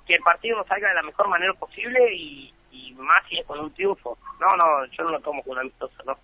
que 0.06 0.16
el 0.16 0.22
partido 0.22 0.58
nos 0.58 0.68
salga 0.68 0.90
de 0.90 0.96
la 0.96 1.02
mejor 1.02 1.28
manera 1.30 1.54
posible 1.54 2.14
y, 2.14 2.54
más 2.98 3.24
si 3.28 3.40
es 3.40 3.46
con 3.46 3.60
un 3.60 3.74
triunfo. 3.74 4.18
No, 4.40 4.56
no, 4.56 4.86
yo 4.86 5.04
no 5.04 5.12
lo 5.12 5.20
tomo 5.22 5.42
como 5.42 5.54
un 5.54 5.60
amistoso, 5.60 5.96
no. 6.06 6.16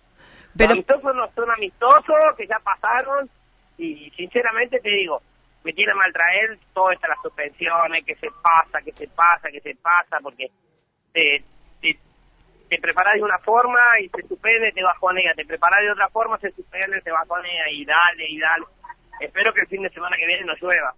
Pero... 0.56 0.68
Los 0.68 0.78
amistosos 0.78 1.14
no 1.16 1.30
son 1.32 1.50
amistosos, 1.50 2.36
que 2.36 2.46
ya 2.46 2.58
pasaron 2.60 3.28
y 3.76 4.10
sinceramente 4.10 4.78
te 4.78 4.90
digo, 4.90 5.20
me 5.64 5.72
tiene 5.72 5.94
mal 5.94 6.12
traer 6.12 6.58
todas 6.72 6.94
estas 6.94 7.10
las 7.10 7.22
suspensiones, 7.22 8.04
que 8.04 8.14
se 8.14 8.28
pasa, 8.42 8.80
que 8.84 8.92
se 8.92 9.08
pasa, 9.08 9.50
que 9.50 9.60
se 9.60 9.74
pasa, 9.74 10.18
porque 10.22 10.50
te, 11.12 11.42
te 12.70 12.78
preparás 12.78 13.14
de 13.16 13.24
una 13.24 13.38
forma 13.38 13.80
y 14.00 14.08
se 14.08 14.26
suspende, 14.28 14.70
te 14.70 14.82
bajonea, 14.82 15.34
te 15.34 15.44
preparás 15.44 15.80
de 15.82 15.90
otra 15.90 16.08
forma, 16.08 16.38
se 16.38 16.52
suspende, 16.52 17.00
te 17.02 17.10
bajonea 17.10 17.68
y 17.72 17.84
dale 17.84 18.24
y 18.28 18.38
dale. 18.38 18.64
Espero 19.18 19.52
que 19.52 19.62
el 19.62 19.66
fin 19.66 19.82
de 19.82 19.90
semana 19.90 20.16
que 20.16 20.24
viene 20.24 20.44
no 20.44 20.54
llueva. 20.54 20.94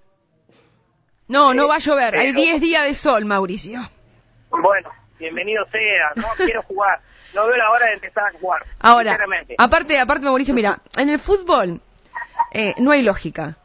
No, 1.29 1.55
no 1.55 1.67
va 1.67 1.77
a 1.77 1.79
llover, 1.79 2.15
hay 2.15 2.33
10 2.33 2.61
días 2.61 2.85
de 2.85 2.95
sol, 2.95 3.25
Mauricio. 3.25 3.81
Bueno, 4.51 4.91
bienvenido 5.19 5.65
sea, 5.73 6.13
no 6.15 6.29
quiero 6.37 6.63
jugar, 6.65 7.01
no 7.35 7.47
veo 7.47 7.57
la 7.57 7.71
hora 7.71 7.87
de 7.87 7.95
empezar 7.95 8.25
a 8.25 8.39
jugar. 8.39 8.67
Ahora, 8.79 9.19
aparte, 9.57 9.99
aparte 9.99 10.27
Mauricio, 10.27 10.53
mira, 10.53 10.79
en 10.99 11.09
el 11.09 11.19
fútbol 11.19 11.81
eh, 12.53 12.75
no 12.77 12.91
hay 12.91 13.03
lógica. 13.03 13.57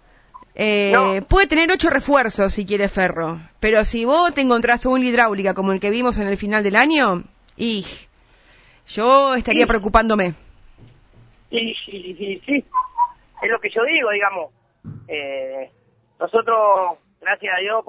Eh, 0.56 1.22
Puede 1.28 1.48
tener 1.48 1.70
ocho 1.72 1.90
refuerzos 1.90 2.54
si 2.54 2.66
quiere 2.66 2.88
Ferro, 2.88 3.42
pero 3.60 3.84
si 3.84 4.06
vos 4.06 4.34
te 4.34 4.42
encontrás 4.42 4.86
una 4.86 5.06
hidráulica 5.06 5.54
como 5.54 5.74
el 5.74 5.82
que 5.82 5.90
vimos 5.90 6.18
en 6.20 6.30
el 6.30 6.38
final 6.38 6.64
del 6.64 6.78
año, 6.78 7.26
y 7.58 7.86
yo 8.88 9.36
estaría 9.36 9.68
preocupándome. 9.68 10.34
Sí, 11.50 11.74
sí, 11.86 12.16
sí, 12.18 12.42
sí. 12.46 12.66
Es 13.42 13.50
lo 13.50 13.60
que 13.60 13.70
yo 13.70 13.84
digo, 13.84 14.12
digamos. 14.12 14.52
Eh, 15.08 15.72
nosotros, 16.20 16.98
gracias 17.20 17.56
a 17.56 17.60
Dios, 17.60 17.84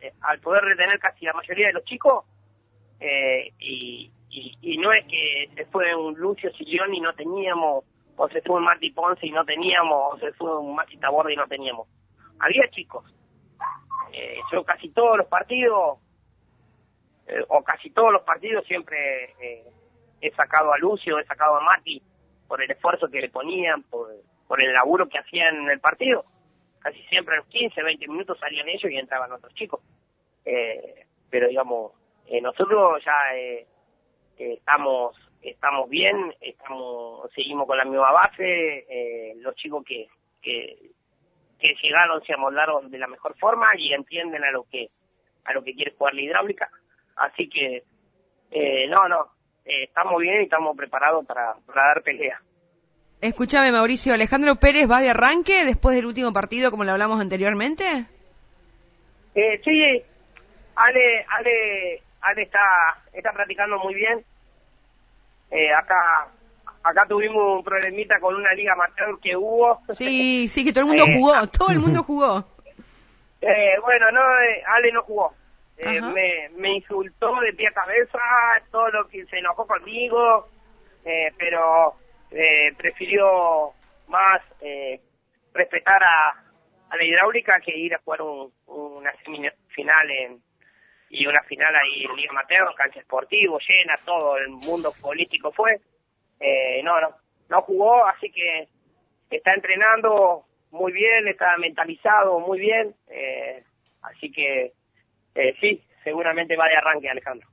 eh, 0.00 0.12
al 0.22 0.40
poder 0.40 0.64
retener 0.64 0.98
casi 0.98 1.24
la 1.24 1.32
mayoría 1.32 1.68
de 1.68 1.72
los 1.74 1.84
chicos, 1.84 2.24
eh, 3.00 3.52
y, 3.58 4.10
y, 4.30 4.78
no 4.78 4.90
es 4.92 5.04
que 5.06 5.50
se 5.54 5.66
fue 5.66 5.94
un 5.94 6.14
Lucio 6.14 6.50
Sillón 6.52 6.94
y 6.94 7.00
no 7.00 7.12
teníamos, 7.14 7.84
o 8.16 8.28
se 8.28 8.40
fue 8.42 8.56
un 8.56 8.64
Marti 8.64 8.90
Ponce 8.90 9.26
y 9.26 9.30
no 9.30 9.44
teníamos, 9.44 10.14
o 10.14 10.18
se 10.18 10.32
fue 10.32 10.58
un 10.58 10.74
Mati 10.74 10.96
Taborda 10.96 11.32
y 11.32 11.36
no 11.36 11.46
teníamos. 11.46 11.88
Había 12.38 12.68
chicos. 12.70 13.04
Eh, 14.12 14.38
yo 14.52 14.64
casi 14.64 14.90
todos 14.90 15.18
los 15.18 15.26
partidos 15.26 15.98
eh, 17.26 17.44
o 17.48 17.62
casi 17.62 17.90
todos 17.90 18.12
los 18.12 18.22
partidos 18.22 18.64
siempre 18.66 19.34
eh, 19.40 19.64
he 20.20 20.30
sacado 20.32 20.72
a 20.72 20.78
Lucio, 20.78 21.18
he 21.18 21.24
sacado 21.24 21.56
a 21.56 21.60
Mati 21.60 22.02
por 22.48 22.62
el 22.62 22.70
esfuerzo 22.70 23.08
que 23.08 23.20
le 23.20 23.30
ponían, 23.30 23.82
por, 23.84 24.10
el 24.58 24.72
laburo 24.72 25.08
que 25.08 25.18
hacían 25.18 25.56
en 25.56 25.70
el 25.70 25.80
partido. 25.80 26.24
Casi 26.80 27.02
siempre 27.04 27.34
a 27.34 27.38
los 27.38 27.46
15, 27.46 27.82
20 27.82 28.08
minutos 28.08 28.38
salían 28.38 28.68
ellos 28.68 28.90
y 28.90 28.98
entraban 28.98 29.32
otros 29.32 29.54
chicos. 29.54 29.80
Eh, 30.44 31.06
pero 31.30 31.48
digamos, 31.48 31.92
nosotros 32.42 33.02
ya 33.04 33.14
estamos 34.36 35.16
estamos 35.42 35.88
bien, 35.90 36.34
estamos 36.40 37.30
seguimos 37.34 37.66
con 37.66 37.76
la 37.76 37.84
misma 37.84 38.12
base, 38.12 38.86
eh, 38.88 39.34
los 39.38 39.54
chicos 39.56 39.84
que, 39.84 40.06
que, 40.40 40.90
que 41.58 41.74
llegaron 41.82 42.22
se 42.24 42.34
amoldaron 42.34 42.90
de 42.90 42.98
la 42.98 43.08
mejor 43.08 43.36
forma 43.38 43.68
y 43.76 43.92
entienden 43.92 44.44
a 44.44 44.50
lo 44.50 44.64
que 44.64 44.90
a 45.44 45.52
lo 45.52 45.64
que 45.64 45.74
quiere 45.74 45.94
jugar 45.98 46.14
la 46.14 46.22
hidráulica, 46.22 46.70
así 47.22 47.48
que 47.48 47.84
eh, 48.50 48.86
no, 48.88 49.08
no, 49.08 49.26
eh, 49.64 49.84
estamos 49.84 50.20
bien 50.20 50.40
y 50.40 50.44
estamos 50.44 50.76
preparados 50.76 51.24
para, 51.24 51.54
para 51.66 51.88
dar 51.88 52.02
pelea. 52.02 52.40
Escúchame, 53.20 53.70
Mauricio, 53.70 54.14
¿Alejandro 54.14 54.56
Pérez 54.56 54.90
va 54.90 55.00
de 55.00 55.10
arranque 55.10 55.64
después 55.64 55.94
del 55.94 56.06
último 56.06 56.32
partido, 56.32 56.70
como 56.70 56.84
lo 56.84 56.92
hablamos 56.92 57.20
anteriormente? 57.20 57.84
Eh, 59.34 59.60
sí, 59.64 60.02
Ale, 60.74 61.24
Ale, 61.28 62.02
Ale 62.20 62.42
está, 62.42 62.60
está 63.12 63.32
practicando 63.32 63.78
muy 63.78 63.94
bien. 63.94 64.24
Eh, 65.50 65.72
acá, 65.72 66.28
acá 66.82 67.06
tuvimos 67.08 67.58
un 67.58 67.64
problemita 67.64 68.18
con 68.18 68.34
una 68.34 68.52
liga 68.54 68.72
amateur 68.72 69.18
que 69.20 69.36
hubo. 69.36 69.80
Sí, 69.92 70.48
sí, 70.48 70.64
que 70.64 70.72
todo 70.72 70.84
el 70.84 70.88
mundo 70.88 71.04
Eh, 71.06 71.14
jugó, 71.16 71.46
todo 71.46 71.70
el 71.70 71.78
mundo 71.78 72.02
jugó. 72.06 72.44
Eh, 73.40 73.78
bueno, 73.82 74.10
no, 74.10 74.20
eh, 74.20 74.62
Ale 74.66 74.92
no 74.92 75.02
jugó. 75.02 75.32
Eh, 75.84 76.00
me, 76.00 76.48
me 76.50 76.74
insultó 76.76 77.40
de 77.40 77.52
pie 77.54 77.68
a 77.68 77.72
cabeza, 77.72 78.18
todo 78.70 78.88
lo 78.90 79.08
que 79.08 79.24
se 79.26 79.38
enojó 79.38 79.66
conmigo, 79.66 80.48
eh, 81.04 81.32
pero 81.36 81.94
eh, 82.30 82.72
prefirió 82.78 83.72
más 84.06 84.40
eh, 84.60 85.00
respetar 85.52 86.00
a, 86.02 86.28
a 86.90 86.96
la 86.96 87.04
hidráulica 87.04 87.60
que 87.60 87.76
ir 87.76 87.94
a 87.94 87.98
jugar 87.98 88.22
un- 88.22 88.52
una 88.66 89.12
semifinal 89.24 90.10
en, 90.10 90.42
y 91.10 91.26
una 91.26 91.42
final 91.42 91.74
ahí 91.74 92.04
en 92.04 92.16
Liga 92.16 92.32
Mateo, 92.32 92.72
cancha 92.76 93.00
esportivo, 93.00 93.58
llena, 93.68 93.96
todo 94.04 94.36
el 94.38 94.48
mundo 94.50 94.92
político 95.00 95.52
fue. 95.52 95.80
Eh, 96.40 96.80
no, 96.84 97.00
no, 97.00 97.16
no 97.48 97.62
jugó, 97.62 98.06
así 98.06 98.30
que 98.30 98.68
está 99.30 99.52
entrenando 99.54 100.44
muy 100.70 100.92
bien, 100.92 101.26
está 101.28 101.56
mentalizado 101.58 102.38
muy 102.40 102.58
bien, 102.60 102.94
eh, 103.08 103.62
así 104.02 104.30
que 104.32 104.72
eh, 105.34 105.54
sí, 105.60 105.82
seguramente 106.04 106.56
va 106.56 106.66
de 106.68 106.76
arranque 106.76 107.08
Alejandro. 107.08 107.48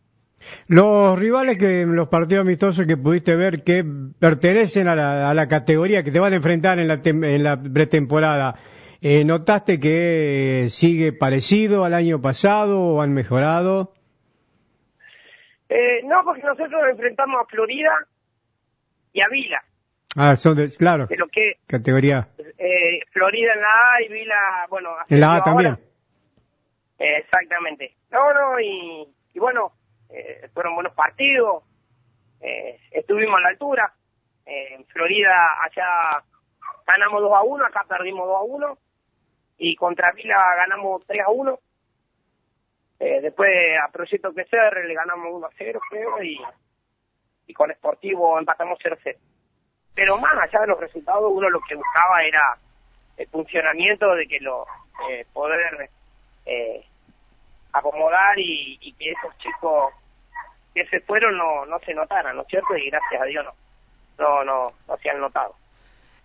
Los 0.68 1.20
rivales 1.20 1.58
que 1.58 1.86
los 1.86 2.08
partidos 2.08 2.44
amistosos 2.44 2.86
que 2.88 2.96
pudiste 2.96 3.36
ver 3.36 3.64
que 3.64 3.84
pertenecen 4.20 4.88
a 4.88 4.96
la, 4.96 5.30
a 5.30 5.34
la 5.34 5.48
categoría 5.48 6.02
que 6.04 6.12
te 6.12 6.20
van 6.20 6.32
a 6.34 6.38
enfrentar 6.38 6.80
en 6.80 6.88
la, 6.88 7.02
tem- 7.02 7.26
en 7.26 7.44
la 7.44 7.62
pretemporada, 7.62 8.56
eh, 9.02 9.26
¿notaste 9.26 9.80
que 9.82 10.66
sigue 10.70 11.12
parecido 11.12 11.84
al 11.84 11.94
año 11.94 12.22
pasado 12.22 12.80
o 12.80 13.02
han 13.02 13.14
mejorado? 13.14 13.94
Eh, 15.68 16.02
no, 16.06 16.24
porque 16.24 16.42
nosotros 16.42 16.82
enfrentamos 16.90 17.42
a 17.42 17.46
Florida 17.46 17.92
y 19.14 19.22
a 19.22 19.28
Vila, 19.30 19.62
Ah, 20.18 20.36
son 20.36 20.56
de, 20.56 20.68
claro, 20.76 21.06
de 21.06 21.18
lo 21.18 21.28
que 21.28 21.54
categoría. 21.68 22.30
eh, 22.58 23.00
Florida 23.12 23.54
en 23.54 23.62
la 23.62 23.68
A 23.68 24.02
y 24.04 24.08
Vila, 24.12 24.36
bueno, 24.70 24.90
En 25.08 25.20
la 25.20 25.28
A 25.28 25.30
ahora. 25.34 25.44
también. 25.44 25.78
Exactamente. 27.00 27.96
No, 28.12 28.34
no, 28.34 28.60
y, 28.60 29.08
y 29.34 29.40
bueno, 29.40 29.72
eh, 30.10 30.50
fueron 30.54 30.76
buenos 30.76 30.94
partidos, 30.94 31.64
eh, 32.42 32.80
estuvimos 32.92 33.38
a 33.38 33.42
la 33.42 33.50
altura. 33.50 33.94
Eh, 34.46 34.76
en 34.76 34.86
Florida 34.86 35.58
allá 35.62 36.24
ganamos 36.86 37.22
2 37.22 37.34
a 37.34 37.42
1, 37.42 37.66
acá 37.66 37.86
perdimos 37.88 38.28
2 38.28 38.36
a 38.36 38.42
1, 38.42 38.78
y 39.60 39.76
contra 39.76 40.12
Vila 40.12 40.36
ganamos 40.58 41.06
3 41.08 41.20
a 41.26 41.30
1. 41.30 41.60
Eh, 43.00 43.22
después 43.22 43.50
a 43.82 43.90
Proyecto 43.92 44.34
PCR 44.34 44.84
le 44.86 44.94
ganamos 44.94 45.28
1 45.32 45.46
a 45.48 45.52
0, 45.58 45.80
creo, 45.90 46.22
y, 46.22 46.42
y 47.48 47.54
con 47.54 47.72
Sportivo 47.72 48.38
empatamos 48.38 48.78
0 48.82 48.96
a 49.00 49.02
0. 49.04 49.20
Pero 49.96 50.18
más 50.18 50.34
allá 50.34 50.62
de 50.62 50.68
los 50.68 50.80
resultados, 50.80 51.32
uno 51.32 51.50
lo 51.50 51.62
que 51.62 51.76
buscaba 51.76 52.22
era 52.24 52.58
el 53.18 53.28
funcionamiento 53.28 54.16
de 54.16 54.28
que 54.28 54.40
lo 54.40 54.66
eh, 55.10 55.26
poder 55.34 55.90
eh, 56.46 56.86
acomodar 57.74 58.38
y, 58.38 58.78
y 58.82 58.94
que 58.94 59.12
esos 59.12 59.38
chicos 59.38 59.94
que 60.74 60.86
se 60.88 61.00
fueron 61.02 61.38
no, 61.38 61.66
no 61.66 61.80
se 61.80 61.94
notaran, 61.94 62.36
¿no 62.36 62.44
es 62.44 62.48
cierto? 62.48 62.76
Y 62.76 62.90
gracias 62.90 63.22
a 63.22 63.26
Dios 63.26 63.46
no, 63.46 63.54
no, 64.18 64.44
no, 64.44 64.74
no 64.88 64.98
se 64.98 65.10
han 65.10 65.20
notado. 65.20 65.56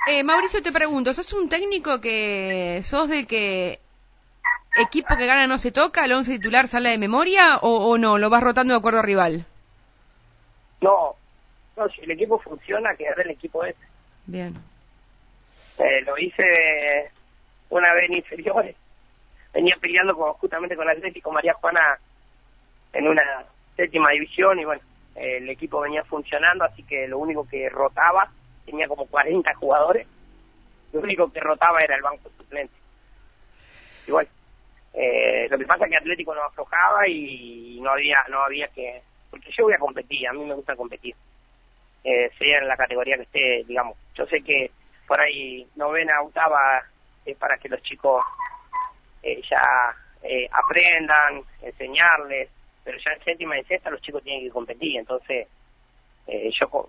Eh, 0.06 0.22
Mauricio, 0.22 0.62
te 0.62 0.72
pregunto, 0.72 1.14
¿sos 1.14 1.32
un 1.32 1.48
técnico 1.48 2.00
que 2.00 2.80
sos 2.82 3.08
del 3.08 3.26
que 3.26 3.78
equipo 4.76 5.16
que 5.16 5.26
gana 5.26 5.46
no 5.46 5.56
se 5.56 5.72
toca, 5.72 6.04
el 6.04 6.12
once 6.12 6.32
titular 6.32 6.68
sale 6.68 6.90
de 6.90 6.98
memoria 6.98 7.58
o, 7.62 7.90
o 7.90 7.96
no, 7.96 8.18
lo 8.18 8.28
vas 8.28 8.42
rotando 8.42 8.74
de 8.74 8.78
acuerdo 8.78 8.98
a 8.98 9.02
rival? 9.02 9.46
No, 10.80 11.14
no, 11.76 11.88
si 11.88 12.02
el 12.02 12.10
equipo 12.10 12.38
funciona, 12.38 12.94
que 12.94 13.04
es 13.04 13.16
el 13.16 13.30
equipo 13.30 13.64
ese. 13.64 13.78
Bien. 14.26 14.54
Eh, 15.78 16.02
lo 16.02 16.18
hice 16.18 17.10
una 17.70 17.92
vez 17.94 18.04
en 18.04 18.16
inferiores. 18.16 18.76
Venía 19.54 19.76
peleando 19.80 20.16
con, 20.16 20.32
justamente 20.34 20.76
con 20.76 20.88
Atlético 20.88 21.30
María 21.30 21.54
Juana 21.54 21.98
en 22.92 23.08
una 23.08 23.22
séptima 23.76 24.10
división 24.10 24.58
y 24.58 24.64
bueno, 24.64 24.82
el 25.14 25.48
equipo 25.48 25.80
venía 25.80 26.04
funcionando, 26.04 26.64
así 26.64 26.82
que 26.82 27.06
lo 27.06 27.18
único 27.18 27.46
que 27.48 27.68
rotaba, 27.68 28.30
tenía 28.66 28.88
como 28.88 29.06
40 29.06 29.54
jugadores, 29.54 30.06
lo 30.92 31.00
único 31.00 31.32
que 31.32 31.40
rotaba 31.40 31.80
era 31.80 31.96
el 31.96 32.02
banco 32.02 32.30
suplente. 32.36 32.74
Igual, 34.06 34.28
eh, 34.92 35.48
lo 35.50 35.58
que 35.58 35.66
pasa 35.66 35.84
es 35.84 35.90
que 35.90 35.96
Atlético 35.96 36.34
no 36.34 36.42
aflojaba 36.42 37.08
y 37.08 37.78
no 37.80 37.90
había, 37.90 38.24
no 38.28 38.42
había 38.42 38.68
que, 38.68 39.02
porque 39.30 39.50
yo 39.56 39.64
voy 39.64 39.74
a 39.74 39.78
competir, 39.78 40.28
a 40.28 40.32
mí 40.32 40.44
me 40.44 40.54
gusta 40.54 40.76
competir, 40.76 41.14
eh, 42.04 42.30
sea 42.38 42.58
en 42.58 42.68
la 42.68 42.76
categoría 42.76 43.16
que 43.16 43.22
esté, 43.22 43.64
digamos. 43.66 43.96
Yo 44.14 44.26
sé 44.26 44.42
que 44.42 44.70
por 45.06 45.20
ahí 45.20 45.66
novena, 45.76 46.22
octava 46.22 46.82
es 47.24 47.36
para 47.36 47.56
que 47.56 47.68
los 47.68 47.82
chicos 47.82 48.22
eh, 49.24 49.40
ya 49.50 49.62
eh, 50.22 50.48
aprendan, 50.52 51.42
enseñarles, 51.62 52.50
pero 52.84 52.98
ya 52.98 53.12
en 53.12 53.24
séptima 53.24 53.58
y 53.58 53.64
sexta 53.64 53.90
los 53.90 54.02
chicos 54.02 54.22
tienen 54.22 54.44
que 54.44 54.50
competir, 54.50 54.98
entonces 54.98 55.48
eh, 56.26 56.50
yo 56.60 56.88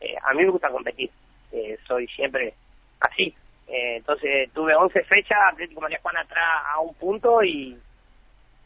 eh, 0.00 0.14
a 0.22 0.34
mí 0.34 0.42
me 0.42 0.50
gusta 0.50 0.68
competir, 0.68 1.10
eh, 1.52 1.78
soy 1.86 2.06
siempre 2.08 2.54
así. 3.00 3.34
Eh, 3.68 3.96
entonces 3.98 4.50
tuve 4.52 4.74
11 4.74 5.04
fechas, 5.04 5.38
Atlético 5.52 5.80
María 5.80 6.00
Juana 6.02 6.22
atrás 6.22 6.62
a 6.74 6.80
un 6.80 6.92
punto 6.94 7.42
y 7.44 7.78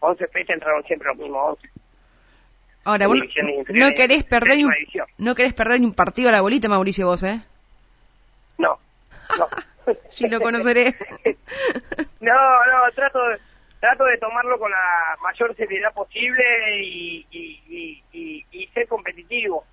11 0.00 0.26
fechas 0.28 0.54
entraron 0.54 0.82
siempre 0.84 1.08
los 1.08 1.18
mismos 1.18 1.58
11. 1.62 1.68
Ahora, 2.84 3.06
vos 3.06 3.18
no 3.68 3.92
querés 3.94 4.24
perder 4.24 4.64
un, 4.64 4.74
no 5.18 5.34
querés 5.34 5.54
perder 5.54 5.80
ni 5.80 5.86
un 5.86 5.94
partido 5.94 6.28
a 6.28 6.32
la 6.32 6.42
bolita, 6.42 6.68
Mauricio, 6.68 7.06
vos, 7.06 7.22
¿eh? 7.22 7.40
No, 8.58 8.78
no. 9.38 9.48
Sí, 10.10 10.28
lo 10.28 10.40
conoceré. 10.40 10.94
No, 12.20 12.32
no, 12.32 12.90
trato 12.94 13.18
de, 13.28 13.38
trato 13.80 14.04
de 14.04 14.16
tomarlo 14.18 14.58
con 14.58 14.70
la 14.70 15.16
mayor 15.22 15.54
seriedad 15.56 15.92
posible 15.92 16.42
y, 16.80 17.26
y, 17.30 18.02
y, 18.12 18.44
y- 18.50 18.66
ser 18.68 18.88
competitivo. 18.88 19.64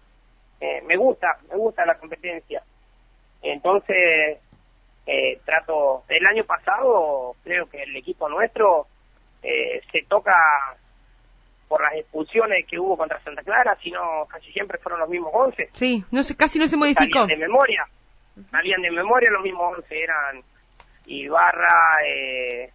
Eh, 0.59 0.81
me 0.85 0.97
gusta, 0.97 1.37
me 1.49 1.55
gusta 1.55 1.85
la 1.85 1.95
competencia. 1.97 2.61
Entonces, 3.41 4.37
eh, 5.07 5.39
trato, 5.45 6.03
el 6.09 6.25
año 6.27 6.43
pasado 6.43 7.35
creo 7.43 7.67
que 7.69 7.81
el 7.83 7.95
equipo 7.95 8.27
nuestro 8.29 8.85
eh, 9.41 9.81
se 9.91 10.03
toca 10.09 10.35
por 11.67 11.81
las 11.81 11.93
expulsiones 11.95 12.65
que 12.67 12.77
hubo 12.77 12.97
contra 12.97 13.19
Santa 13.23 13.41
Clara, 13.43 13.77
sino 13.81 14.25
casi 14.29 14.51
siempre 14.51 14.77
fueron 14.79 14.99
los 14.99 15.09
mismos 15.09 15.31
11 15.33 15.69
Sí, 15.73 16.03
no 16.11 16.21
sé, 16.21 16.35
casi 16.35 16.59
no 16.59 16.67
se 16.67 16.75
modificó. 16.77 17.25
de 17.25 17.37
memoria. 17.37 17.87
Salían 18.49 18.81
de 18.81 18.91
memoria 18.91 19.29
los 19.29 19.43
mismos 19.43 19.77
11, 19.77 20.03
eran 20.03 20.43
Ibarra, 21.05 21.97
eh, 22.05 22.71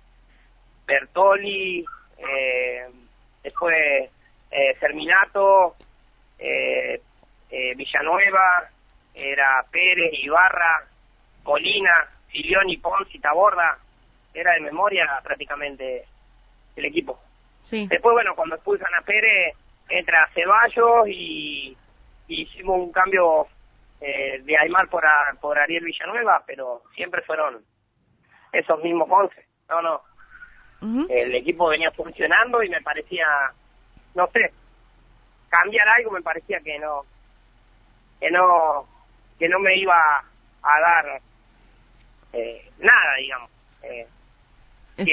Bertoli, 0.87 1.85
eh, 2.19 2.87
después 3.43 4.11
eh, 4.51 4.77
Serminato, 4.79 5.77
eh, 6.39 7.01
eh, 7.51 7.75
Villanueva, 7.75 8.69
era 9.15 9.65
Pérez, 9.71 10.13
Ibarra, 10.23 10.87
Molina, 11.45 12.09
Filioni, 12.29 12.77
Ponzi, 12.77 13.19
Taborda, 13.19 13.79
era 14.35 14.53
de 14.55 14.61
memoria 14.61 15.07
prácticamente 15.23 16.05
el 16.77 16.85
equipo. 16.85 17.19
Sí. 17.65 17.87
Después, 17.89 18.13
bueno, 18.13 18.35
cuando 18.35 18.57
expulsan 18.57 18.95
a 18.95 19.03
Pérez, 19.03 19.55
entra 19.89 20.29
Ceballos 20.35 21.09
y, 21.09 21.77
y 22.29 22.43
hicimos 22.43 22.79
un 22.79 22.93
cambio 22.93 23.47
eh, 24.01 24.41
de 24.43 24.59
Aymar 24.59 24.89
por, 24.89 25.07
a- 25.07 25.35
por 25.41 25.59
Ariel 25.59 25.85
Villanueva, 25.85 26.43
pero 26.47 26.83
siempre 26.95 27.23
fueron 27.23 27.65
esos 28.53 28.83
mismos 28.83 29.09
11. 29.11 29.35
No, 29.69 29.83
no, 29.83 30.03
el 31.11 31.35
equipo 31.35 31.69
venía 31.69 31.91
funcionando 31.91 32.63
y 32.63 32.69
me 32.69 32.83
parecía, 32.83 33.27
no 34.15 34.27
sé, 34.33 34.53
cambiar 35.49 35.89
algo 35.89 36.11
me 36.11 36.23
parecía 36.23 36.61
que 36.61 36.79
no, 36.79 37.03
que 38.21 38.31
no, 38.31 38.87
que 39.39 39.49
no 39.49 39.59
me 39.59 39.75
iba 39.77 39.97
a 40.63 40.81
dar 40.81 41.21
eh, 42.33 42.71
nada, 42.79 43.15
digamos. 43.19 43.51
Eh, 43.83 44.07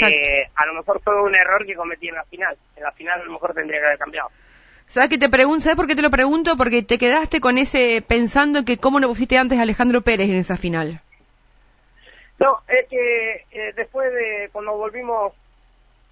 que 0.09 0.43
a 0.55 0.65
lo 0.65 0.73
mejor 0.75 1.01
fue 1.01 1.21
un 1.21 1.35
error 1.35 1.65
que 1.65 1.75
cometí 1.75 2.07
en 2.09 2.15
la 2.15 2.23
final. 2.25 2.57
En 2.75 2.83
la 2.83 2.91
final 2.93 3.21
a 3.21 3.23
lo 3.25 3.31
mejor 3.33 3.53
tendría 3.53 3.79
que 3.81 3.85
haber 3.87 3.99
cambiado. 3.99 4.29
¿Sabes 4.87 5.09
que 5.09 5.17
te 5.17 5.29
pregunto? 5.29 5.61
¿Sabes 5.61 5.75
por 5.75 5.87
qué 5.87 5.95
te 5.95 6.01
lo 6.01 6.11
pregunto? 6.11 6.55
Porque 6.55 6.83
te 6.83 6.97
quedaste 6.97 7.41
con 7.41 7.57
ese 7.57 8.03
pensando 8.07 8.63
que 8.63 8.77
cómo 8.77 8.99
no 8.99 9.07
pusiste 9.07 9.37
antes 9.37 9.57
a 9.57 9.63
Alejandro 9.63 10.01
Pérez 10.01 10.29
en 10.29 10.35
esa 10.35 10.57
final. 10.57 11.01
No, 12.39 12.59
es 12.67 12.87
que 12.89 13.45
eh, 13.51 13.73
después 13.75 14.11
de 14.13 14.49
cuando 14.51 14.73
volvimos 14.77 15.33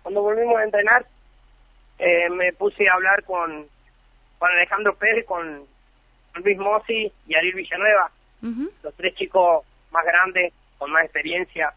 cuando 0.01 0.21
volvimos 0.21 0.57
a 0.57 0.63
entrenar 0.63 1.05
eh, 1.99 2.29
me 2.29 2.53
puse 2.53 2.87
a 2.89 2.93
hablar 2.93 3.23
con 3.23 3.67
con 4.39 4.49
Alejandro 4.49 4.95
Pérez, 4.95 5.25
con 5.25 5.67
Luis 6.43 6.57
Mossi 6.57 7.11
y 7.27 7.35
Ariel 7.35 7.53
Villanueva, 7.53 8.09
los 8.41 8.95
tres 8.95 9.13
chicos 9.13 9.63
más 9.91 10.03
grandes, 10.03 10.51
con 10.79 10.91
más 10.91 11.03
experiencia, 11.03 11.71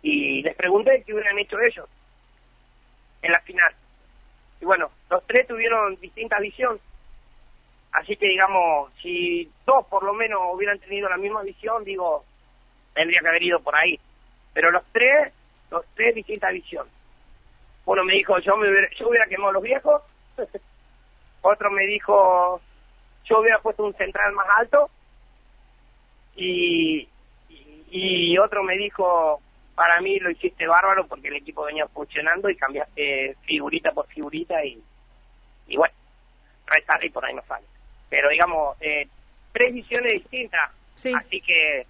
y 0.00 0.40
les 0.42 0.56
pregunté 0.56 1.02
qué 1.04 1.12
hubieran 1.12 1.38
hecho 1.38 1.60
ellos 1.60 1.86
en 3.20 3.32
la 3.32 3.40
final. 3.40 3.74
Y 4.60 4.64
bueno, 4.64 4.90
los 5.10 5.26
tres 5.26 5.46
tuvieron 5.46 5.96
distinta 5.96 6.38
visión. 6.38 6.80
Así 7.92 8.16
que 8.16 8.26
digamos, 8.26 8.92
si 9.00 9.50
dos 9.66 9.86
por 9.86 10.02
lo 10.02 10.12
menos 10.12 10.40
hubieran 10.52 10.78
tenido 10.78 11.08
la 11.08 11.16
misma 11.16 11.42
visión, 11.42 11.84
digo, 11.84 12.24
tendría 12.94 13.20
que 13.20 13.28
haber 13.28 13.42
ido 13.42 13.60
por 13.60 13.74
ahí. 13.76 13.98
Pero 14.52 14.70
los 14.70 14.82
tres, 14.92 15.32
los 15.70 15.84
tres 15.94 16.14
distinta 16.14 16.50
visión. 16.50 16.86
Uno 17.86 18.04
me 18.04 18.14
dijo, 18.14 18.38
yo, 18.40 18.56
me 18.56 18.68
hubiera, 18.68 18.88
yo 18.98 19.08
hubiera 19.08 19.26
quemado 19.26 19.52
los 19.52 19.62
viejos. 19.62 20.02
Otro 21.42 21.70
me 21.70 21.86
dijo, 21.86 22.60
yo 23.24 23.40
hubiera 23.40 23.60
puesto 23.60 23.84
un 23.84 23.94
central 23.94 24.32
más 24.32 24.46
alto. 24.58 24.90
Y, 26.36 27.08
y 27.90 28.38
otro 28.38 28.62
me 28.62 28.76
dijo, 28.76 29.40
para 29.78 30.00
mí 30.00 30.18
lo 30.18 30.28
hiciste 30.28 30.66
bárbaro 30.66 31.06
porque 31.06 31.28
el 31.28 31.36
equipo 31.36 31.62
venía 31.62 31.86
funcionando 31.86 32.50
y 32.50 32.56
cambiaste 32.56 33.36
figurita 33.46 33.92
por 33.92 34.08
figurita 34.08 34.64
y, 34.64 34.82
y 35.68 35.76
bueno, 35.76 35.94
restar 36.66 37.04
y 37.04 37.10
por 37.10 37.24
ahí 37.24 37.32
no 37.32 37.42
sale. 37.46 37.64
Pero 38.10 38.28
digamos, 38.28 38.76
eh, 38.80 39.06
tres 39.52 39.72
visiones 39.72 40.14
distintas, 40.14 40.72
así 40.96 41.40
que, 41.40 41.86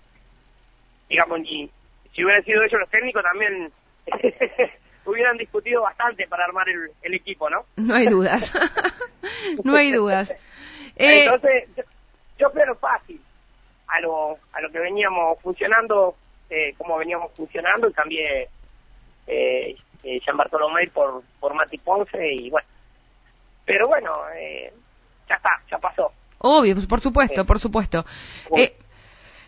digamos, 1.08 1.40
y, 1.44 1.70
si 2.14 2.22
hubieran 2.22 2.44
sido 2.44 2.62
ellos 2.62 2.78
los 2.78 2.90
técnicos 2.90 3.22
también 3.22 3.72
hubieran 5.06 5.38
discutido 5.38 5.80
bastante 5.80 6.28
para 6.28 6.44
armar 6.44 6.68
el, 6.68 6.90
el 7.00 7.14
equipo, 7.14 7.48
¿no? 7.48 7.64
No 7.76 7.94
hay 7.94 8.08
dudas, 8.08 8.52
no 9.64 9.74
hay 9.74 9.92
dudas. 9.92 10.32
Eh... 10.94 11.24
Entonces, 11.24 11.70
yo, 11.74 11.84
yo 12.38 12.50
creo 12.52 12.74
fácil 12.74 13.18
a 13.86 13.98
lo, 14.00 14.36
a 14.52 14.60
lo 14.60 14.68
que 14.68 14.78
veníamos 14.78 15.40
funcionando 15.40 16.18
eh, 16.50 16.74
cómo 16.76 16.96
veníamos 16.96 17.32
funcionando 17.34 17.88
y 17.88 17.92
cambié 17.92 18.48
eh, 19.26 19.76
eh, 20.02 20.20
Jean 20.24 20.36
Bartolomé 20.36 20.88
por, 20.88 21.22
por 21.40 21.54
Mati 21.54 21.78
Ponce 21.78 22.32
y 22.32 22.50
bueno. 22.50 22.66
Pero 23.64 23.86
bueno, 23.86 24.12
eh, 24.34 24.72
ya 25.28 25.34
está, 25.34 25.50
ya 25.70 25.78
pasó. 25.78 26.10
Obvio, 26.38 26.74
pues, 26.74 26.86
por 26.86 27.00
supuesto, 27.00 27.44
por 27.44 27.58
supuesto. 27.58 28.06
Eh, 28.56 28.74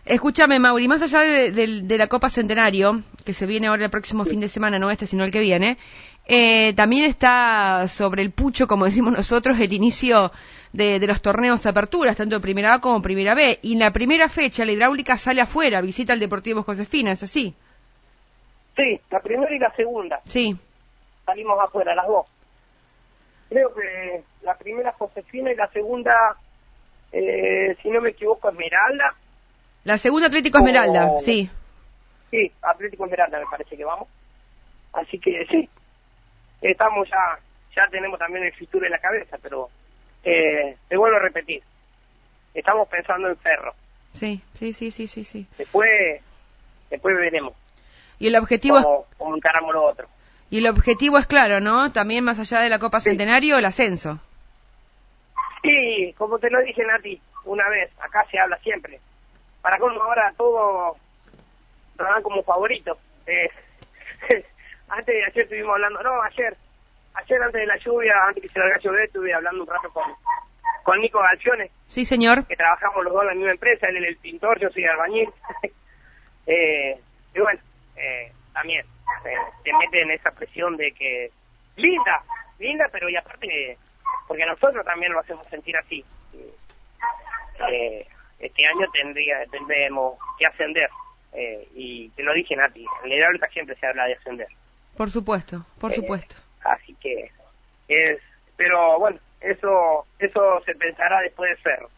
escúchame, 0.04 0.58
Mauri, 0.58 0.88
más 0.88 1.00
allá 1.02 1.20
de, 1.20 1.96
la 1.96 2.06
Copa 2.08 2.28
Centenario, 2.28 3.02
que 3.24 3.32
se 3.32 3.46
viene 3.46 3.68
ahora 3.68 3.84
el 3.84 3.90
próximo 3.90 4.24
fin 4.24 4.40
de 4.40 4.48
semana, 4.48 4.78
no 4.78 4.90
este, 4.90 5.06
sino 5.06 5.24
el 5.24 5.30
que 5.30 5.40
viene, 5.40 5.78
eh, 6.26 6.74
también 6.74 7.04
está 7.04 7.86
sobre 7.88 8.22
el 8.22 8.32
pucho, 8.32 8.66
como 8.66 8.84
decimos 8.84 9.12
nosotros, 9.12 9.58
el 9.58 9.72
inicio 9.72 10.32
de, 10.72 11.06
los 11.06 11.20
torneos 11.20 11.66
aperturas, 11.66 12.16
tanto 12.16 12.40
primera 12.40 12.74
A 12.74 12.80
como 12.80 13.02
primera 13.02 13.34
B. 13.34 13.58
Y 13.62 13.74
en 13.74 13.80
la 13.80 13.92
primera 13.92 14.28
fecha 14.28 14.64
la 14.64 14.72
hidráulica 14.72 15.16
sale 15.16 15.40
afuera, 15.40 15.80
visita 15.80 16.12
al 16.12 16.20
Deportivo 16.20 16.62
Josefina, 16.62 17.12
¿es 17.12 17.22
así? 17.22 17.54
Sí, 18.76 19.00
la 19.10 19.20
primera 19.20 19.54
y 19.54 19.58
la 19.58 19.74
segunda. 19.74 20.20
Sí. 20.24 20.56
Salimos 21.26 21.58
afuera, 21.60 21.94
las 21.94 22.06
dos. 22.06 22.26
Creo 23.48 23.74
que 23.74 24.22
la 24.42 24.56
primera 24.56 24.92
Josefina 24.92 25.52
y 25.52 25.56
la 25.56 25.68
segunda, 25.68 26.36
eh, 27.12 27.76
si 27.82 27.90
no 27.90 28.00
me 28.00 28.10
equivoco, 28.10 28.48
Esmeralda. 28.48 29.14
La 29.84 29.98
segunda 29.98 30.28
Atlético 30.28 30.58
Esmeralda, 30.58 31.18
sí. 31.18 31.50
Sí, 32.30 32.52
Atlético 32.62 33.04
Esmeralda 33.04 33.40
me 33.40 33.46
parece 33.46 33.76
que 33.76 33.84
vamos. 33.84 34.08
Así 34.92 35.18
que 35.18 35.46
sí, 35.50 35.68
estamos 36.60 37.08
ya, 37.08 37.38
ya 37.76 37.88
tenemos 37.90 38.18
también 38.18 38.44
el 38.44 38.52
futuro 38.54 38.84
en 38.84 38.92
la 38.92 38.98
cabeza, 38.98 39.38
pero 39.40 39.68
eh, 40.24 40.76
te 40.88 40.96
vuelvo 40.96 41.16
a 41.16 41.20
repetir, 41.20 41.62
estamos 42.54 42.88
pensando 42.88 43.28
en 43.28 43.36
Ferro. 43.38 43.74
Sí, 44.12 44.42
sí, 44.54 44.72
sí, 44.72 44.90
sí, 44.90 45.06
sí, 45.06 45.24
sí. 45.24 45.46
Después, 45.56 46.20
después 46.90 47.16
veremos. 47.16 47.54
Y 48.18 48.28
el 48.28 48.36
objetivo 48.36 49.06
cómo, 49.16 49.36
encaramos 49.36 49.72
lo 49.72 49.84
otro. 49.84 50.08
Y 50.50 50.58
el 50.58 50.66
objetivo 50.66 51.18
es 51.18 51.26
claro, 51.26 51.60
¿no? 51.60 51.92
También 51.92 52.24
más 52.24 52.38
allá 52.38 52.60
de 52.60 52.68
la 52.68 52.78
Copa 52.78 53.00
Centenario, 53.00 53.56
el 53.56 53.64
ascenso. 53.64 54.18
Sí, 55.62 56.14
como 56.18 56.38
te 56.38 56.50
lo 56.50 56.60
dije 56.62 56.84
Nati 56.84 57.20
una 57.44 57.68
vez, 57.68 57.90
acá 58.00 58.26
se 58.30 58.38
habla 58.38 58.58
siempre. 58.58 59.00
Para 59.62 59.78
cómo 59.78 60.02
ahora 60.02 60.32
todo 60.36 60.96
lo 61.98 62.04
dan 62.04 62.22
como 62.22 62.42
favorito. 62.42 62.98
Eh, 63.26 63.48
antes 64.88 65.14
de 65.14 65.24
ayer 65.24 65.44
estuvimos 65.44 65.72
hablando, 65.74 66.02
no, 66.02 66.22
ayer, 66.22 66.56
ayer 67.14 67.42
antes 67.42 67.60
de 67.60 67.66
la 67.66 67.76
lluvia, 67.78 68.14
antes 68.26 68.42
que 68.42 68.48
se 68.48 68.58
larga 68.58 68.78
llover, 68.78 69.02
estuve 69.06 69.32
hablando 69.34 69.62
un 69.62 69.68
rato 69.68 69.88
con, 69.92 70.04
con 70.84 71.00
Nico 71.00 71.20
Galciones. 71.20 71.70
Sí, 71.88 72.04
señor. 72.04 72.46
Que 72.46 72.56
trabajamos 72.56 73.04
los 73.04 73.12
dos 73.12 73.22
en 73.22 73.28
la 73.28 73.34
misma 73.34 73.50
empresa, 73.52 73.86
él 73.88 73.96
es 73.98 74.08
el 74.10 74.16
pintor, 74.18 74.58
yo 74.60 74.68
soy 74.70 74.84
albañil. 74.84 75.28
eh, 76.46 77.00
y 77.34 77.40
bueno, 77.40 77.60
eh, 77.96 78.32
también 78.52 78.84
eh, 79.24 79.34
te 79.64 79.72
mete 79.74 80.02
en 80.02 80.10
esa 80.12 80.30
presión 80.30 80.76
de 80.76 80.92
que, 80.92 81.30
linda, 81.76 82.22
linda, 82.58 82.86
pero 82.92 83.08
y 83.08 83.16
aparte, 83.16 83.78
porque 84.26 84.46
nosotros 84.46 84.84
también 84.84 85.12
lo 85.12 85.20
hacemos 85.20 85.46
sentir 85.48 85.76
así. 85.76 86.04
Eh, 87.70 88.06
este 88.38 88.66
año 88.66 88.86
tendría 88.92 89.44
tendremos 89.50 90.18
que 90.38 90.46
ascender. 90.46 90.88
Eh, 91.32 91.68
y 91.74 92.08
te 92.10 92.22
lo 92.22 92.32
dije, 92.34 92.56
Nati, 92.56 92.84
en 93.04 93.12
hidráulica 93.12 93.46
siempre 93.48 93.76
se 93.76 93.86
habla 93.86 94.06
de 94.06 94.14
ascender. 94.14 94.48
Por 94.96 95.10
supuesto, 95.10 95.64
por 95.78 95.92
Eh, 95.92 95.96
supuesto. 95.96 96.36
Así 96.72 96.94
que 97.00 97.30
es, 97.88 98.18
pero 98.56 98.98
bueno, 98.98 99.18
eso 99.40 100.06
eso 100.18 100.60
se 100.64 100.74
pensará 100.74 101.20
después 101.20 101.50
de 101.50 101.62
Cerro. 101.62 101.88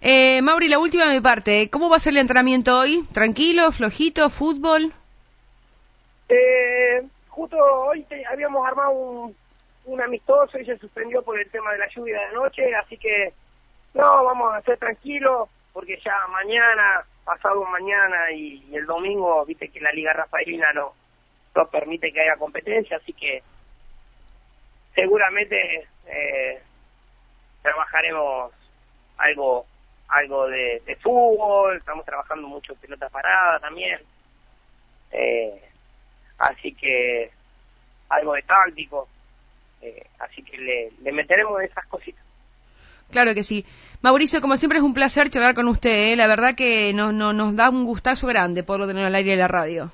Eh, 0.00 0.40
Mauri, 0.42 0.68
la 0.68 0.78
última 0.78 1.06
de 1.06 1.14
mi 1.14 1.20
parte. 1.20 1.68
¿Cómo 1.70 1.90
va 1.90 1.96
a 1.96 2.00
ser 2.00 2.12
el 2.12 2.18
entrenamiento 2.20 2.78
hoy? 2.78 3.04
¿Tranquilo, 3.12 3.72
flojito, 3.72 4.30
fútbol? 4.30 4.92
Eh, 6.28 7.02
justo 7.28 7.56
hoy 7.58 8.02
te- 8.04 8.24
habíamos 8.26 8.66
armado 8.66 8.90
un, 8.90 9.36
un 9.86 10.00
amistoso 10.02 10.58
y 10.58 10.64
se 10.64 10.76
suspendió 10.78 11.22
por 11.22 11.38
el 11.38 11.50
tema 11.50 11.72
de 11.72 11.78
la 11.78 11.88
lluvia 11.88 12.18
de 12.18 12.24
anoche, 12.26 12.74
así 12.76 12.96
que 12.96 13.32
no, 13.94 14.24
vamos 14.24 14.54
a 14.54 14.60
ser 14.62 14.78
tranquilos 14.78 15.48
porque 15.72 15.98
ya 16.04 16.14
mañana, 16.30 17.04
pasado 17.24 17.64
mañana 17.64 18.30
y, 18.32 18.64
y 18.70 18.76
el 18.76 18.86
domingo, 18.86 19.44
viste 19.46 19.68
que 19.68 19.80
la 19.80 19.92
Liga 19.92 20.12
Rafaelina 20.12 20.72
no, 20.74 20.92
no 21.54 21.66
permite 21.68 22.12
que 22.12 22.20
haya 22.20 22.36
competencia, 22.36 22.98
así 22.98 23.12
que 23.14 23.42
seguramente 24.98 25.86
eh, 26.06 26.60
trabajaremos 27.62 28.52
algo 29.18 29.64
algo 30.08 30.48
de, 30.48 30.82
de 30.86 30.96
fútbol, 30.96 31.76
estamos 31.76 32.04
trabajando 32.04 32.48
mucho 32.48 32.72
en 32.72 32.78
pelota 32.78 33.08
parada 33.10 33.60
también. 33.60 34.00
Eh, 35.12 35.62
así 36.38 36.72
que 36.74 37.30
algo 38.08 38.32
de 38.32 38.42
táctico, 38.42 39.06
eh, 39.82 40.06
así 40.18 40.42
que 40.42 40.56
le, 40.56 40.92
le 41.02 41.12
meteremos 41.12 41.60
esas 41.62 41.86
cositas. 41.86 42.24
Claro 43.10 43.34
que 43.34 43.42
sí. 43.42 43.66
Mauricio, 44.00 44.40
como 44.40 44.56
siempre 44.56 44.78
es 44.78 44.84
un 44.84 44.94
placer 44.94 45.28
charlar 45.28 45.54
con 45.54 45.68
usted. 45.68 46.12
¿eh? 46.12 46.16
La 46.16 46.26
verdad 46.26 46.54
que 46.54 46.92
nos, 46.94 47.12
nos, 47.12 47.34
nos 47.34 47.54
da 47.54 47.68
un 47.68 47.84
gustazo 47.84 48.26
grande 48.26 48.62
poderlo 48.62 48.86
tener 48.86 49.04
al 49.04 49.14
aire 49.14 49.32
de 49.32 49.36
la 49.36 49.48
radio. 49.48 49.92